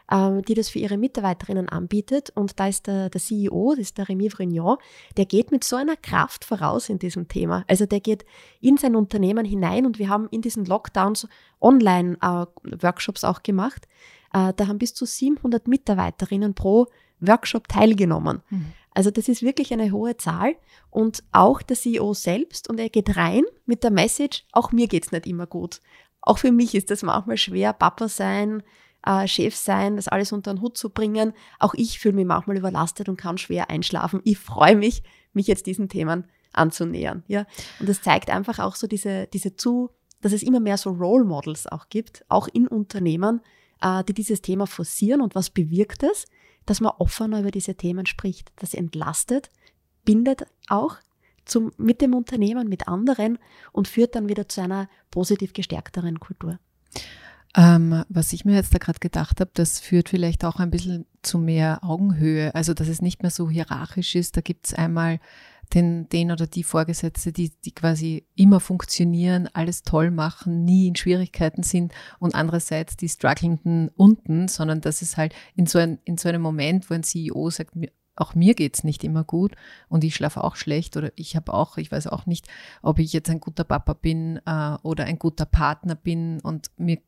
Ähm, 0.10 0.41
die 0.41 0.54
das 0.54 0.70
für 0.70 0.80
ihre 0.80 0.98
Mitarbeiterinnen 0.98 1.67
anbietet. 1.67 2.30
Und 2.30 2.62
da 2.62 2.70
ist 2.70 2.88
der, 2.88 3.10
der 3.10 3.20
CEO, 3.20 3.72
das 3.72 3.88
ist 3.88 3.98
der 3.98 4.08
Remy 4.08 4.30
Vrignon, 4.30 4.78
der 5.17 5.26
geht 5.26 5.52
mit 5.52 5.65
so 5.65 5.76
einer 5.76 5.98
Kraft 5.98 6.46
voraus 6.46 6.88
in 6.88 6.98
diesem 6.98 7.28
Thema. 7.28 7.65
Also 7.67 7.86
der 7.86 8.00
geht 8.00 8.24
in 8.62 8.78
sein 8.78 8.96
Unternehmen 8.96 9.43
hinein 9.43 9.86
und 9.86 10.00
wir 10.00 10.08
haben 10.08 10.30
in 10.32 10.41
diesen 10.41 10.63
Lockdowns 10.63 11.28
Online-Workshops 11.60 13.26
auch 13.26 13.43
gemacht. 13.43 13.86
Äh, 14.32 14.54
da 14.56 14.67
haben 14.67 14.78
bis 14.78 14.93
zu 14.93 15.06
700 15.06 15.67
Mitarbeiterinnen 15.67 16.54
pro 16.54 16.88
Workshop 17.20 17.67
teilgenommen. 17.67 18.41
Mhm. 18.50 18.67
Also 18.93 19.12
das 19.12 19.28
ist 19.28 19.43
wirklich 19.43 19.74
eine 19.74 19.91
hohe 19.91 20.15
Zahl 20.15 20.56
und 20.89 21.22
auch 21.34 21.62
der 21.62 21.76
CEO 21.76 22.13
selbst 22.13 22.70
und 22.70 22.80
er 22.80 22.88
geht 22.89 23.17
rein 23.17 23.43
mit 23.65 23.84
der 23.84 23.91
Message, 23.91 24.46
auch 24.54 24.72
mir 24.72 24.88
geht's 24.88 25.12
nicht 25.12 25.28
immer 25.28 25.48
gut. 25.48 25.82
Auch 26.22 26.38
für 26.38 26.52
mich 26.52 26.74
ist 26.76 26.91
das 26.91 27.04
manchmal 27.04 27.38
schwer, 27.38 27.74
Papa 27.74 28.08
sein, 28.08 28.63
äh, 29.08 29.28
Chef 29.28 29.56
sein, 29.56 29.96
das 29.96 30.08
alles 30.08 30.32
unter 30.32 30.54
den 30.54 30.62
Hut 30.62 30.78
zu 30.78 30.89
bringen. 30.89 31.34
Auch 31.60 31.74
ich 31.74 32.00
fühle 32.00 32.15
mich 32.15 32.26
manchmal 32.26 32.58
überlastet 32.58 33.08
und 33.08 33.17
kann 33.17 33.38
schwer 33.38 33.70
einschlafen. 33.70 34.22
Ich 34.26 34.38
freue 34.38 34.76
mich, 34.76 35.04
mich 35.34 35.48
jetzt 35.48 35.65
diesen 35.65 35.88
Themen 35.88 36.26
anzunähern. 36.52 37.24
Ja? 37.28 37.46
Und 37.80 37.88
das 37.88 38.02
zeigt 38.02 38.30
einfach 38.30 38.60
auch 38.60 38.76
so 38.76 38.88
diese, 38.88 39.28
diese 39.28 39.56
zu, 39.56 39.91
dass 40.22 40.34
es 40.34 40.43
immer 40.43 40.60
mehr 40.60 40.78
so 40.78 40.89
Role 40.89 41.24
Models 41.24 41.67
auch 41.67 41.89
gibt, 41.89 42.26
auch 42.28 42.48
in 42.48 42.67
Unternehmen, 42.67 43.41
äh, 43.82 44.04
die 44.04 44.13
dieses 44.13 44.41
Thema 44.41 44.67
forcieren. 44.67 45.22
Und 45.22 45.36
was 45.36 45.50
bewirkt 45.50 46.04
es? 46.04 46.26
Dass 46.65 46.82
man 46.82 46.93
offener 46.98 47.39
über 47.39 47.52
diese 47.52 47.76
Themen 47.76 48.06
spricht. 48.06 48.52
Das 48.58 48.74
entlastet, 48.74 49.52
bindet 50.04 50.46
auch 50.67 50.98
zum, 51.46 51.72
mit 51.78 52.02
dem 52.02 52.13
Unternehmen, 52.13 52.67
mit 52.67 52.89
anderen 52.89 53.39
und 53.72 53.88
führt 53.88 54.15
dann 54.15 54.28
wieder 54.28 54.50
zu 54.50 54.62
einer 54.62 54.89
positiv 55.12 55.54
gestärkteren 55.54 56.20
Kultur. 56.20 56.60
Ähm, 57.58 58.04
was 58.08 58.34
ich 58.34 58.46
mir 58.46 58.54
jetzt 58.54 58.72
da 58.76 58.78
gerade 58.78 59.00
gedacht 59.00 59.41
habe, 59.41 59.50
das 59.56 59.80
führt 59.80 60.10
vielleicht 60.10 60.46
auch 60.46 60.58
ein 60.58 60.70
bisschen 60.70 61.08
zu 61.24 61.39
mehr 61.39 61.84
Augenhöhe, 61.84 62.54
also 62.54 62.76
dass 62.76 62.88
es 62.88 63.02
nicht 63.02 63.24
mehr 63.24 63.32
so 63.32 63.50
hierarchisch 63.50 64.13
ist. 64.13 64.38
Da 64.38 64.41
gibt 64.41 64.67
es 64.67 64.74
einmal 64.76 65.20
den, 65.74 66.08
den 66.10 66.32
oder 66.32 66.46
die 66.46 66.63
Vorgesetzte, 66.63 67.32
die, 67.32 67.52
die 67.65 67.72
quasi 67.74 68.28
immer 68.36 68.60
funktionieren, 68.60 69.50
alles 69.54 69.82
toll 69.82 70.12
machen, 70.12 70.65
nie 70.65 70.88
in 70.88 70.96
Schwierigkeiten 70.96 71.63
sind 71.63 71.93
und 72.20 72.36
andererseits 72.36 72.96
die 72.96 73.10
strugglenden 73.10 73.89
unten, 73.96 74.48
sondern 74.48 74.80
dass 74.80 75.02
es 75.02 75.17
halt 75.17 75.34
in 75.56 75.65
so, 75.65 75.80
ein, 75.80 75.98
in 76.06 76.17
so 76.17 76.30
einem 76.30 76.43
Moment, 76.43 76.91
wo 76.91 76.93
ein 76.93 77.04
CEO 77.04 77.50
sagt, 77.50 77.74
auch 78.15 78.36
mir 78.36 78.54
geht's 78.54 78.84
nicht 78.84 79.04
immer 79.04 79.24
gut 79.24 79.56
und 79.89 80.04
ich 80.04 80.15
schlafe 80.15 80.43
auch 80.43 80.56
schlecht 80.56 80.96
oder 80.96 81.12
ich 81.15 81.36
habe 81.36 81.54
auch, 81.54 81.78
ich 81.78 81.91
weiß 81.91 82.08
auch 82.08 82.28
nicht, 82.28 82.48
ob 82.84 83.00
ich 83.00 83.13
jetzt 83.13 83.30
ein 83.30 83.39
guter 83.39 83.63
Papa 83.63 83.93
bin 83.93 84.39
äh, 84.46 84.78
oder 84.84 85.06
ein 85.06 85.20
guter 85.20 85.46
Partner 85.46 85.96
bin 85.96 86.39
und 86.41 86.72
mir 86.78 87.00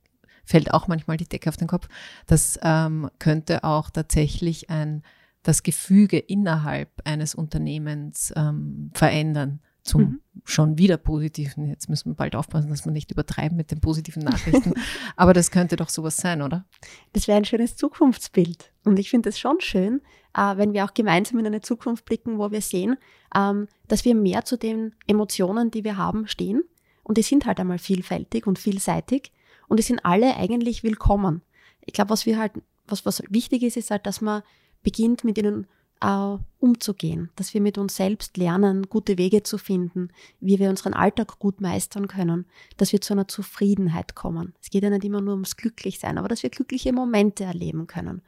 fällt 0.45 0.73
auch 0.73 0.88
manchmal 0.88 1.17
die 1.17 1.28
Decke 1.28 1.49
auf 1.49 1.58
den 1.58 1.67
Kopf. 1.67 1.88
Das 2.28 2.60
ähm, 2.63 3.10
könnte 3.19 3.63
auch 3.63 3.89
tatsächlich 3.89 4.69
ein, 4.69 5.04
das 5.43 5.63
Gefüge 5.63 6.17
innerhalb 6.17 6.89
eines 7.06 7.36
Unternehmens 7.36 8.34
ähm, 8.36 8.91
verändern 8.93 9.62
zum 9.89 10.02
mhm. 10.02 10.21
schon 10.43 10.78
wieder 10.78 10.97
positiven. 10.97 11.67
Jetzt 11.67 11.89
müssen 11.89 12.12
wir 12.12 12.15
bald 12.15 12.36
aufpassen, 12.36 12.69
dass 12.69 12.86
wir 12.86 12.91
nicht 12.91 13.12
übertreiben 13.12 13.58
mit 13.58 13.71
den 13.71 13.82
positiven 13.82 14.23
Nachrichten. 14.23 14.73
Aber 15.15 15.34
das 15.34 15.52
könnte 15.52 15.75
doch 15.75 15.89
sowas 15.89 16.17
sein, 16.17 16.41
oder? 16.41 16.65
Das 17.13 17.28
wäre 17.28 17.38
ein 17.38 17.45
schönes 17.45 17.75
Zukunftsbild. 17.75 18.71
Und 18.86 18.99
ich 18.99 19.10
finde 19.10 19.30
es 19.30 19.39
schon 19.39 19.60
schön, 19.60 20.02
äh, 20.36 20.58
wenn 20.58 20.73
wir 20.73 20.86
auch 20.86 20.93
gemeinsam 20.93 21.39
in 21.39 21.47
eine 21.47 21.62
Zukunft 21.62 22.06
blicken, 22.06 22.38
wo 22.38 22.52
wir 22.52 22.62
sehen, 22.62 22.97
ähm, 23.36 23.67
dass 23.88 24.06
wir 24.06 24.15
mehr 24.15 24.45
zu 24.45 24.58
den 24.58 24.93
Emotionen, 25.08 25.71
die 25.71 25.84
wir 25.84 25.97
haben, 25.97 26.28
stehen. 26.28 26.63
Und 27.04 27.17
die 27.17 27.23
sind 27.23 27.45
halt 27.45 27.60
einmal 27.60 27.80
vielfältig 27.80 28.45
und 28.45 28.60
vielseitig. 28.60 29.32
Und 29.69 29.77
die 29.77 29.84
sind 29.84 30.03
alle 30.03 30.36
eigentlich 30.36 30.84
willkommen. 30.84 31.41
Ich 31.86 31.93
glaube, 31.93 32.10
was 32.10 32.25
wir 32.25 32.38
halt, 32.38 32.51
was, 32.88 33.05
was 33.05 33.23
wichtig 33.29 33.63
ist, 33.63 33.77
ist 33.77 33.91
halt, 33.91 34.05
dass 34.05 34.19
man 34.19 34.41
beginnt, 34.84 35.23
mit 35.23 35.38
ihnen 35.38 35.67
äh, 36.01 36.38
umzugehen, 36.60 37.29
dass 37.36 37.53
wir 37.53 37.62
mit 37.62 37.77
uns 37.77 37.95
selbst 37.95 38.36
lernen, 38.38 38.89
gute 38.89 39.17
Wege 39.17 39.43
zu 39.43 39.58
finden, 39.58 40.10
wie 40.39 40.60
wir 40.60 40.69
unseren 40.69 40.93
Alltag 40.93 41.39
gut 41.39 41.62
meistern 41.62 42.08
können, 42.08 42.45
dass 42.77 42.91
wir 42.91 42.99
zu 42.99 43.13
einer 43.13 43.27
Zufriedenheit 43.27 44.15
kommen. 44.15 44.53
Es 44.62 44.69
geht 44.71 44.84
ja 44.84 44.89
nicht 44.89 45.05
immer 45.05 45.21
nur 45.21 45.34
ums 45.34 45.55
Glücklichsein, 45.55 46.17
aber 46.17 46.27
dass 46.27 46.43
wir 46.43 46.49
glückliche 46.49 46.91
Momente 46.91 47.43
erleben 47.43 47.86
können. 47.86 48.21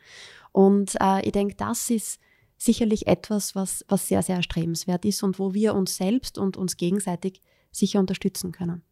Und 0.52 0.96
äh, 1.02 1.26
ich 1.26 1.32
denke, 1.32 1.56
das 1.56 1.90
ist 1.90 2.20
sicherlich 2.58 3.08
etwas, 3.08 3.56
was, 3.56 3.84
was 3.88 4.08
sehr, 4.08 4.22
sehr 4.22 4.36
erstrebenswert 4.36 5.06
ist 5.06 5.24
und 5.24 5.40
wo 5.40 5.56
wir 5.56 5.74
uns 5.74 5.98
selbst 5.98 6.38
und 6.38 6.56
uns 6.58 6.78
gegenseitig 6.78 7.42
sicher 7.72 8.00
unterstützen 8.00 8.52
können. 8.52 8.84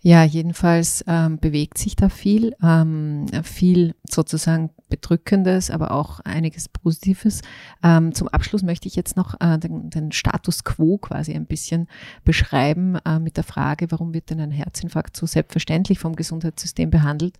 Ja, 0.00 0.22
jedenfalls 0.22 1.04
ähm, 1.08 1.40
bewegt 1.40 1.76
sich 1.76 1.96
da 1.96 2.08
viel, 2.08 2.54
ähm, 2.62 3.26
viel 3.42 3.96
sozusagen 4.08 4.70
Bedrückendes, 4.88 5.72
aber 5.72 5.90
auch 5.90 6.20
einiges 6.20 6.68
Positives. 6.68 7.42
Ähm, 7.82 8.14
zum 8.14 8.28
Abschluss 8.28 8.62
möchte 8.62 8.86
ich 8.86 8.94
jetzt 8.94 9.16
noch 9.16 9.34
äh, 9.40 9.58
den, 9.58 9.90
den, 9.90 10.12
Status 10.12 10.62
quo 10.62 10.98
quasi 10.98 11.34
ein 11.34 11.46
bisschen 11.46 11.88
beschreiben 12.24 12.96
äh, 13.04 13.18
mit 13.18 13.36
der 13.36 13.44
Frage, 13.44 13.90
warum 13.90 14.14
wird 14.14 14.30
denn 14.30 14.40
ein 14.40 14.52
Herzinfarkt 14.52 15.16
so 15.16 15.26
selbstverständlich 15.26 15.98
vom 15.98 16.14
Gesundheitssystem 16.14 16.90
behandelt 16.90 17.36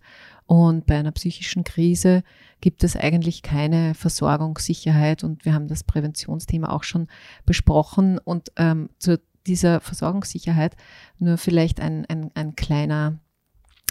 und 0.49 0.85
bei 0.87 0.97
einer 0.97 1.11
psychischen 1.11 1.63
Krise 1.63 2.23
gibt 2.59 2.83
es 2.83 2.95
eigentlich 2.95 3.43
keine 3.43 3.93
Versorgungssicherheit 3.93 5.23
und 5.23 5.45
wir 5.45 5.53
haben 5.53 5.67
das 5.67 5.83
Präventionsthema 5.83 6.69
auch 6.69 6.83
schon 6.83 7.07
besprochen 7.45 8.17
und 8.17 8.51
ähm, 8.57 8.89
zur 8.97 9.19
dieser 9.47 9.79
Versorgungssicherheit. 9.81 10.75
Nur 11.17 11.37
vielleicht 11.37 11.79
ein, 11.79 12.05
ein, 12.07 12.31
ein 12.35 12.55
kleiner 12.55 13.19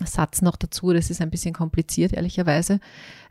Satz 0.07 0.43
noch 0.43 0.57
dazu, 0.57 0.93
das 0.93 1.11
ist 1.11 1.21
ein 1.21 1.31
bisschen 1.31 1.55
kompliziert, 1.55 2.13
ehrlicherweise. 2.13 2.79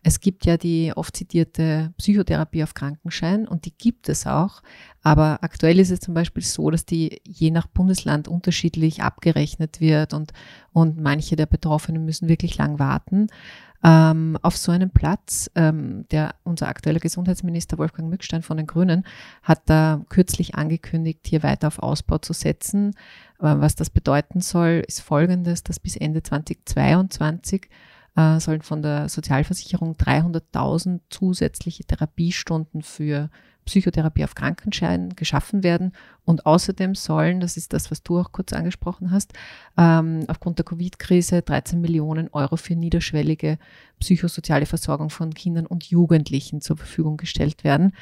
Es 0.04 0.20
gibt 0.20 0.46
ja 0.46 0.58
die 0.58 0.92
oft 0.96 1.16
zitierte 1.16 1.94
Psychotherapie 1.98 2.64
auf 2.64 2.74
Krankenschein 2.74 3.48
und 3.48 3.66
die 3.66 3.74
gibt 3.78 4.10
es 4.10 4.28
auch. 4.28 4.62
Aber 5.02 5.44
aktuell 5.44 5.80
ist 5.80 5.92
es 5.92 6.00
zum 6.00 6.14
Beispiel 6.14 6.44
so, 6.44 6.70
dass 6.70 6.86
die 6.86 7.22
je 7.26 7.52
nach 7.52 7.68
Bundesland 7.68 8.28
unterschiedlich 8.28 9.02
abgerechnet 9.02 9.80
wird 9.80 10.14
und, 10.14 10.34
und 10.74 11.00
manche 11.00 11.36
der 11.36 11.46
Betroffenen 11.46 12.04
müssen 12.04 12.28
wirklich 12.28 12.58
lang 12.58 12.80
warten 12.80 13.28
ähm, 13.84 14.38
auf 14.42 14.58
so 14.58 14.72
einem 14.72 14.90
Platz. 14.90 15.50
Ähm, 15.56 16.06
der, 16.12 16.36
unser 16.44 16.68
aktueller 16.68 17.00
Gesundheitsminister 17.00 17.78
Wolfgang 17.78 18.10
Mückstein 18.10 18.42
von 18.42 18.58
den 18.58 18.68
Grünen 18.68 19.06
hat 19.44 19.62
da 19.66 20.02
kürzlich 20.10 20.56
angekündigt, 20.56 21.22
hier 21.28 21.44
weiter 21.44 21.68
auf 21.68 21.80
Ausbau 21.80 22.18
zu 22.18 22.34
setzen. 22.34 22.92
Äh, 23.40 23.56
was 23.58 23.76
das 23.76 23.90
bedeuten 23.90 24.42
soll, 24.42 24.84
ist 24.88 25.02
folgendes, 25.02 25.64
dass 25.64 25.80
bis 25.80 25.96
Ende 25.96 26.24
2022 26.24 27.70
äh, 28.16 28.40
sollen 28.40 28.62
von 28.62 28.82
der 28.82 29.10
Sozialversicherung 29.10 29.96
300.000 29.96 31.02
zusätzliche 31.10 31.84
Therapiestunden 31.84 32.82
für 32.82 33.30
Psychotherapie 33.68 34.24
auf 34.24 34.34
Krankenschein 34.34 35.16
geschaffen 35.16 35.62
werden. 35.62 35.92
Und 36.26 36.46
außerdem 36.46 36.96
sollen, 36.96 37.40
das 37.40 37.56
ist 37.56 37.72
das, 37.72 37.92
was 37.92 38.02
du 38.02 38.20
auch 38.20 38.32
kurz 38.32 38.52
angesprochen 38.52 39.12
hast, 39.12 39.34
ähm, 39.78 40.26
aufgrund 40.28 40.58
der 40.58 40.66
Covid-Krise 40.66 41.42
13 41.42 41.80
Millionen 41.80 42.30
Euro 42.30 42.58
für 42.58 42.76
niederschwellige 42.76 43.60
psychosoziale 44.00 44.66
Versorgung 44.66 45.10
von 45.10 45.34
Kindern 45.34 45.66
und 45.66 45.86
Jugendlichen 45.86 46.60
zur 46.62 46.78
Verfügung 46.78 47.18
gestellt 47.18 47.64
werden. 47.64 47.94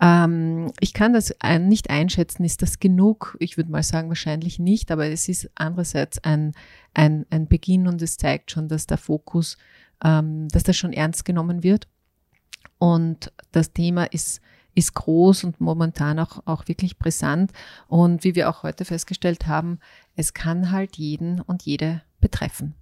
Ähm, 0.00 0.72
ich 0.80 0.92
kann 0.92 1.12
das 1.12 1.34
nicht 1.60 1.90
einschätzen, 1.90 2.44
ist 2.44 2.62
das 2.62 2.78
genug? 2.78 3.36
Ich 3.40 3.56
würde 3.56 3.70
mal 3.70 3.82
sagen, 3.82 4.08
wahrscheinlich 4.08 4.58
nicht, 4.58 4.90
aber 4.90 5.06
es 5.06 5.28
ist 5.28 5.50
andererseits 5.54 6.22
ein, 6.22 6.52
ein, 6.94 7.26
ein 7.30 7.48
Beginn 7.48 7.88
und 7.88 8.02
es 8.02 8.16
zeigt 8.16 8.50
schon, 8.50 8.68
dass 8.68 8.86
der 8.86 8.98
Fokus, 8.98 9.56
ähm, 10.04 10.48
dass 10.48 10.62
das 10.62 10.76
schon 10.76 10.92
ernst 10.92 11.24
genommen 11.24 11.62
wird. 11.62 11.88
Und 12.78 13.32
das 13.52 13.72
Thema 13.72 14.04
ist 14.04 14.40
ist 14.74 14.94
groß 14.94 15.44
und 15.44 15.60
momentan 15.60 16.18
auch, 16.18 16.46
auch 16.46 16.68
wirklich 16.68 16.98
brisant. 16.98 17.52
Und 17.88 18.24
wie 18.24 18.34
wir 18.34 18.48
auch 18.48 18.62
heute 18.62 18.84
festgestellt 18.84 19.46
haben, 19.46 19.78
es 20.16 20.34
kann 20.34 20.70
halt 20.70 20.96
jeden 20.96 21.40
und 21.40 21.62
jede 21.62 22.02
betreffen. 22.20 22.74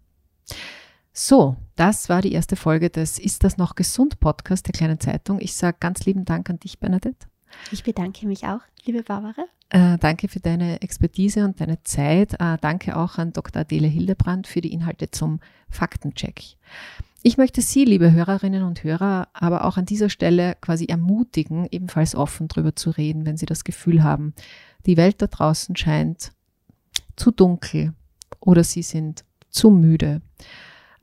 So, 1.12 1.56
das 1.76 2.08
war 2.08 2.22
die 2.22 2.32
erste 2.32 2.56
Folge 2.56 2.88
des 2.90 3.18
Ist 3.18 3.44
das 3.44 3.56
noch 3.56 3.74
gesund 3.74 4.20
Podcast 4.20 4.66
der 4.66 4.72
kleinen 4.72 5.00
Zeitung. 5.00 5.40
Ich 5.40 5.54
sage 5.54 5.76
ganz 5.80 6.04
lieben 6.06 6.24
Dank 6.24 6.48
an 6.48 6.60
dich, 6.60 6.78
Bernadette. 6.78 7.26
Ich 7.72 7.82
bedanke 7.82 8.26
mich 8.26 8.44
auch, 8.44 8.60
liebe 8.84 9.02
Barbara. 9.02 9.44
Äh, 9.70 9.98
danke 9.98 10.28
für 10.28 10.40
deine 10.40 10.82
Expertise 10.82 11.44
und 11.44 11.60
deine 11.60 11.82
Zeit. 11.82 12.34
Äh, 12.34 12.58
danke 12.60 12.96
auch 12.96 13.18
an 13.18 13.32
Dr. 13.32 13.62
Adele 13.62 13.88
Hildebrand 13.88 14.46
für 14.46 14.60
die 14.60 14.72
Inhalte 14.72 15.10
zum 15.10 15.40
Faktencheck. 15.68 16.56
Ich 17.22 17.36
möchte 17.36 17.60
Sie, 17.60 17.84
liebe 17.84 18.12
Hörerinnen 18.12 18.62
und 18.62 18.82
Hörer, 18.82 19.28
aber 19.34 19.66
auch 19.66 19.76
an 19.76 19.84
dieser 19.84 20.08
Stelle 20.08 20.56
quasi 20.62 20.86
ermutigen, 20.86 21.68
ebenfalls 21.70 22.14
offen 22.14 22.48
drüber 22.48 22.74
zu 22.74 22.88
reden, 22.88 23.26
wenn 23.26 23.36
Sie 23.36 23.44
das 23.44 23.64
Gefühl 23.64 24.02
haben, 24.02 24.32
die 24.86 24.96
Welt 24.96 25.20
da 25.20 25.26
draußen 25.26 25.76
scheint 25.76 26.32
zu 27.16 27.30
dunkel 27.30 27.92
oder 28.40 28.64
Sie 28.64 28.82
sind 28.82 29.24
zu 29.50 29.68
müde. 29.68 30.22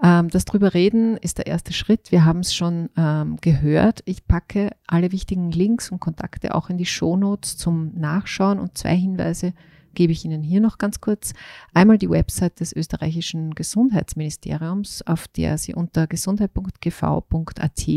Ähm, 0.02 0.30
das 0.30 0.46
drüber 0.46 0.74
reden 0.74 1.18
ist 1.18 1.38
der 1.38 1.46
erste 1.46 1.72
Schritt. 1.72 2.12
Wir 2.12 2.26
haben 2.26 2.40
es 2.40 2.56
schon 2.56 2.90
ähm, 2.98 3.38
gehört. 3.40 4.02
Ich 4.06 4.28
packe 4.28 4.72
alle 4.88 5.12
wichtigen 5.12 5.52
Links 5.52 5.92
und 5.92 6.00
Kontakte 6.00 6.56
auch 6.56 6.72
in 6.72 6.80
die 6.80 6.88
Shownotes 6.88 7.58
zum 7.58 7.94
Nachschauen 7.94 8.60
und 8.60 8.76
zwei 8.76 8.96
Hinweise 8.96 9.54
gebe 9.98 10.14
ich 10.14 10.24
Ihnen 10.24 10.44
hier 10.44 10.62
noch 10.62 10.78
ganz 10.78 11.02
kurz. 11.02 11.34
Einmal 11.74 11.98
die 11.98 12.10
Website 12.10 12.60
des 12.60 12.72
österreichischen 12.72 13.56
Gesundheitsministeriums, 13.56 15.02
auf 15.08 15.28
der 15.28 15.58
Sie 15.58 15.74
unter 15.74 16.06
gesundheit.gv.at 16.06 17.88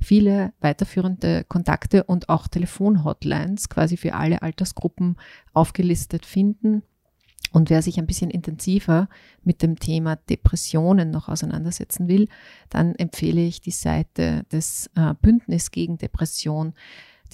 viele 0.00 0.52
weiterführende 0.60 1.44
Kontakte 1.44 2.04
und 2.04 2.28
auch 2.28 2.46
Telefonhotlines 2.46 3.70
quasi 3.70 3.96
für 3.96 4.14
alle 4.14 4.42
Altersgruppen 4.42 5.16
aufgelistet 5.54 6.26
finden. 6.26 6.82
Und 7.52 7.70
wer 7.70 7.80
sich 7.80 7.98
ein 7.98 8.06
bisschen 8.06 8.30
intensiver 8.30 9.08
mit 9.42 9.62
dem 9.62 9.78
Thema 9.78 10.16
Depressionen 10.16 11.10
noch 11.10 11.28
auseinandersetzen 11.28 12.06
will, 12.06 12.28
dann 12.68 12.94
empfehle 12.96 13.40
ich 13.40 13.62
die 13.62 13.70
Seite 13.70 14.44
des 14.52 14.90
äh, 14.94 15.14
Bündnis 15.22 15.70
gegen 15.70 15.96
Depression 15.96 16.74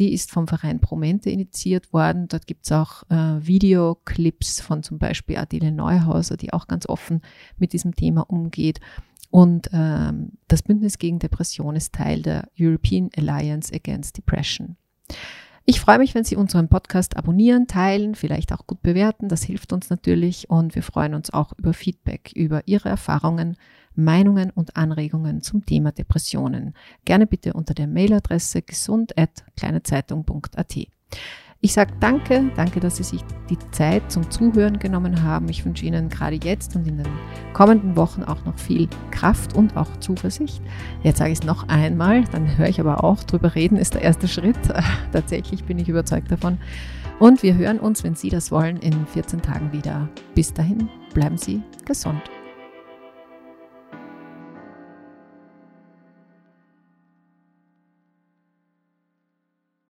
die 0.01 0.13
ist 0.15 0.31
vom 0.31 0.49
Verein 0.49 0.81
Promente 0.81 1.31
initiiert 1.31 1.93
worden. 1.93 2.27
Dort 2.27 2.47
gibt 2.47 2.65
es 2.65 2.73
auch 2.73 3.03
äh, 3.11 3.47
Videoclips 3.47 4.61
von 4.61 4.83
zum 4.83 4.99
Beispiel 4.99 5.37
Adele 5.37 5.71
Neuhauser, 5.71 6.37
die 6.37 6.53
auch 6.53 6.67
ganz 6.67 6.89
offen 6.89 7.21
mit 7.59 7.75
diesem 7.75 7.95
Thema 7.95 8.23
umgeht. 8.23 8.81
Und 9.31 9.69
ähm, 9.73 10.33
das 10.49 10.63
Bündnis 10.63 10.99
gegen 10.99 11.19
Depression 11.19 11.77
ist 11.77 11.93
Teil 11.93 12.23
der 12.23 12.49
European 12.59 13.11
Alliance 13.17 13.73
Against 13.73 14.17
Depression. 14.17 14.77
Ich 15.67 15.81
freue 15.81 15.99
mich, 15.99 16.15
wenn 16.15 16.25
Sie 16.25 16.35
unseren 16.35 16.69
Podcast 16.69 17.17
abonnieren, 17.17 17.67
teilen, 17.67 18.15
vielleicht 18.15 18.53
auch 18.53 18.67
gut 18.67 18.83
bewerten. 18.83 19.29
Das 19.29 19.43
hilft 19.43 19.73
uns 19.73 19.91
natürlich 19.91 20.49
und 20.49 20.75
wir 20.75 20.83
freuen 20.83 21.15
uns 21.15 21.33
auch 21.33 21.53
über 21.59 21.75
Feedback, 21.75 22.33
über 22.35 22.63
Ihre 22.67 22.89
Erfahrungen 22.89 23.57
Meinungen 24.05 24.51
und 24.51 24.77
Anregungen 24.77 25.43
zum 25.43 25.67
Thema 25.67 25.93
Depressionen. 25.93 26.73
Gerne 27.05 27.27
bitte 27.27 27.53
unter 27.53 27.75
der 27.75 27.87
Mailadresse 27.87 28.63
gesund.kleinezeitung.at. 28.63 30.79
Ich 31.63 31.75
sage 31.75 31.93
danke, 32.01 32.51
danke, 32.57 32.81
dass 32.81 32.97
Sie 32.97 33.03
sich 33.03 33.21
die 33.51 33.59
Zeit 33.71 34.11
zum 34.11 34.31
Zuhören 34.31 34.79
genommen 34.79 35.23
haben. 35.23 35.47
Ich 35.51 35.67
wünsche 35.67 35.85
Ihnen 35.85 36.09
gerade 36.09 36.41
jetzt 36.43 36.75
und 36.75 36.89
in 36.89 36.97
den 36.97 37.09
kommenden 37.53 37.97
Wochen 37.97 38.23
auch 38.23 38.43
noch 38.47 38.59
viel 38.59 38.89
Kraft 39.11 39.55
und 39.55 39.77
auch 39.77 39.95
Zuversicht. 39.99 40.63
Jetzt 41.03 41.19
sage 41.19 41.33
ich 41.33 41.41
es 41.41 41.45
noch 41.45 41.69
einmal, 41.69 42.25
dann 42.25 42.57
höre 42.57 42.69
ich 42.69 42.81
aber 42.81 43.05
auch, 43.05 43.23
drüber 43.25 43.55
reden 43.55 43.77
ist 43.77 43.93
der 43.93 44.01
erste 44.01 44.27
Schritt. 44.27 44.57
Tatsächlich 45.13 45.65
bin 45.65 45.79
ich 45.79 45.91
überzeugt 45.91 46.33
davon. 46.33 46.57
Und 47.19 47.43
wir 47.43 47.55
hören 47.55 47.79
uns, 47.79 48.05
wenn 48.05 48.15
Sie 48.15 48.31
das 48.31 48.51
wollen, 48.51 48.79
in 48.79 49.07
14 49.07 49.43
Tagen 49.43 49.71
wieder. 49.71 50.09
Bis 50.35 50.55
dahin, 50.55 50.89
bleiben 51.13 51.37
Sie 51.37 51.61
gesund. 51.85 52.23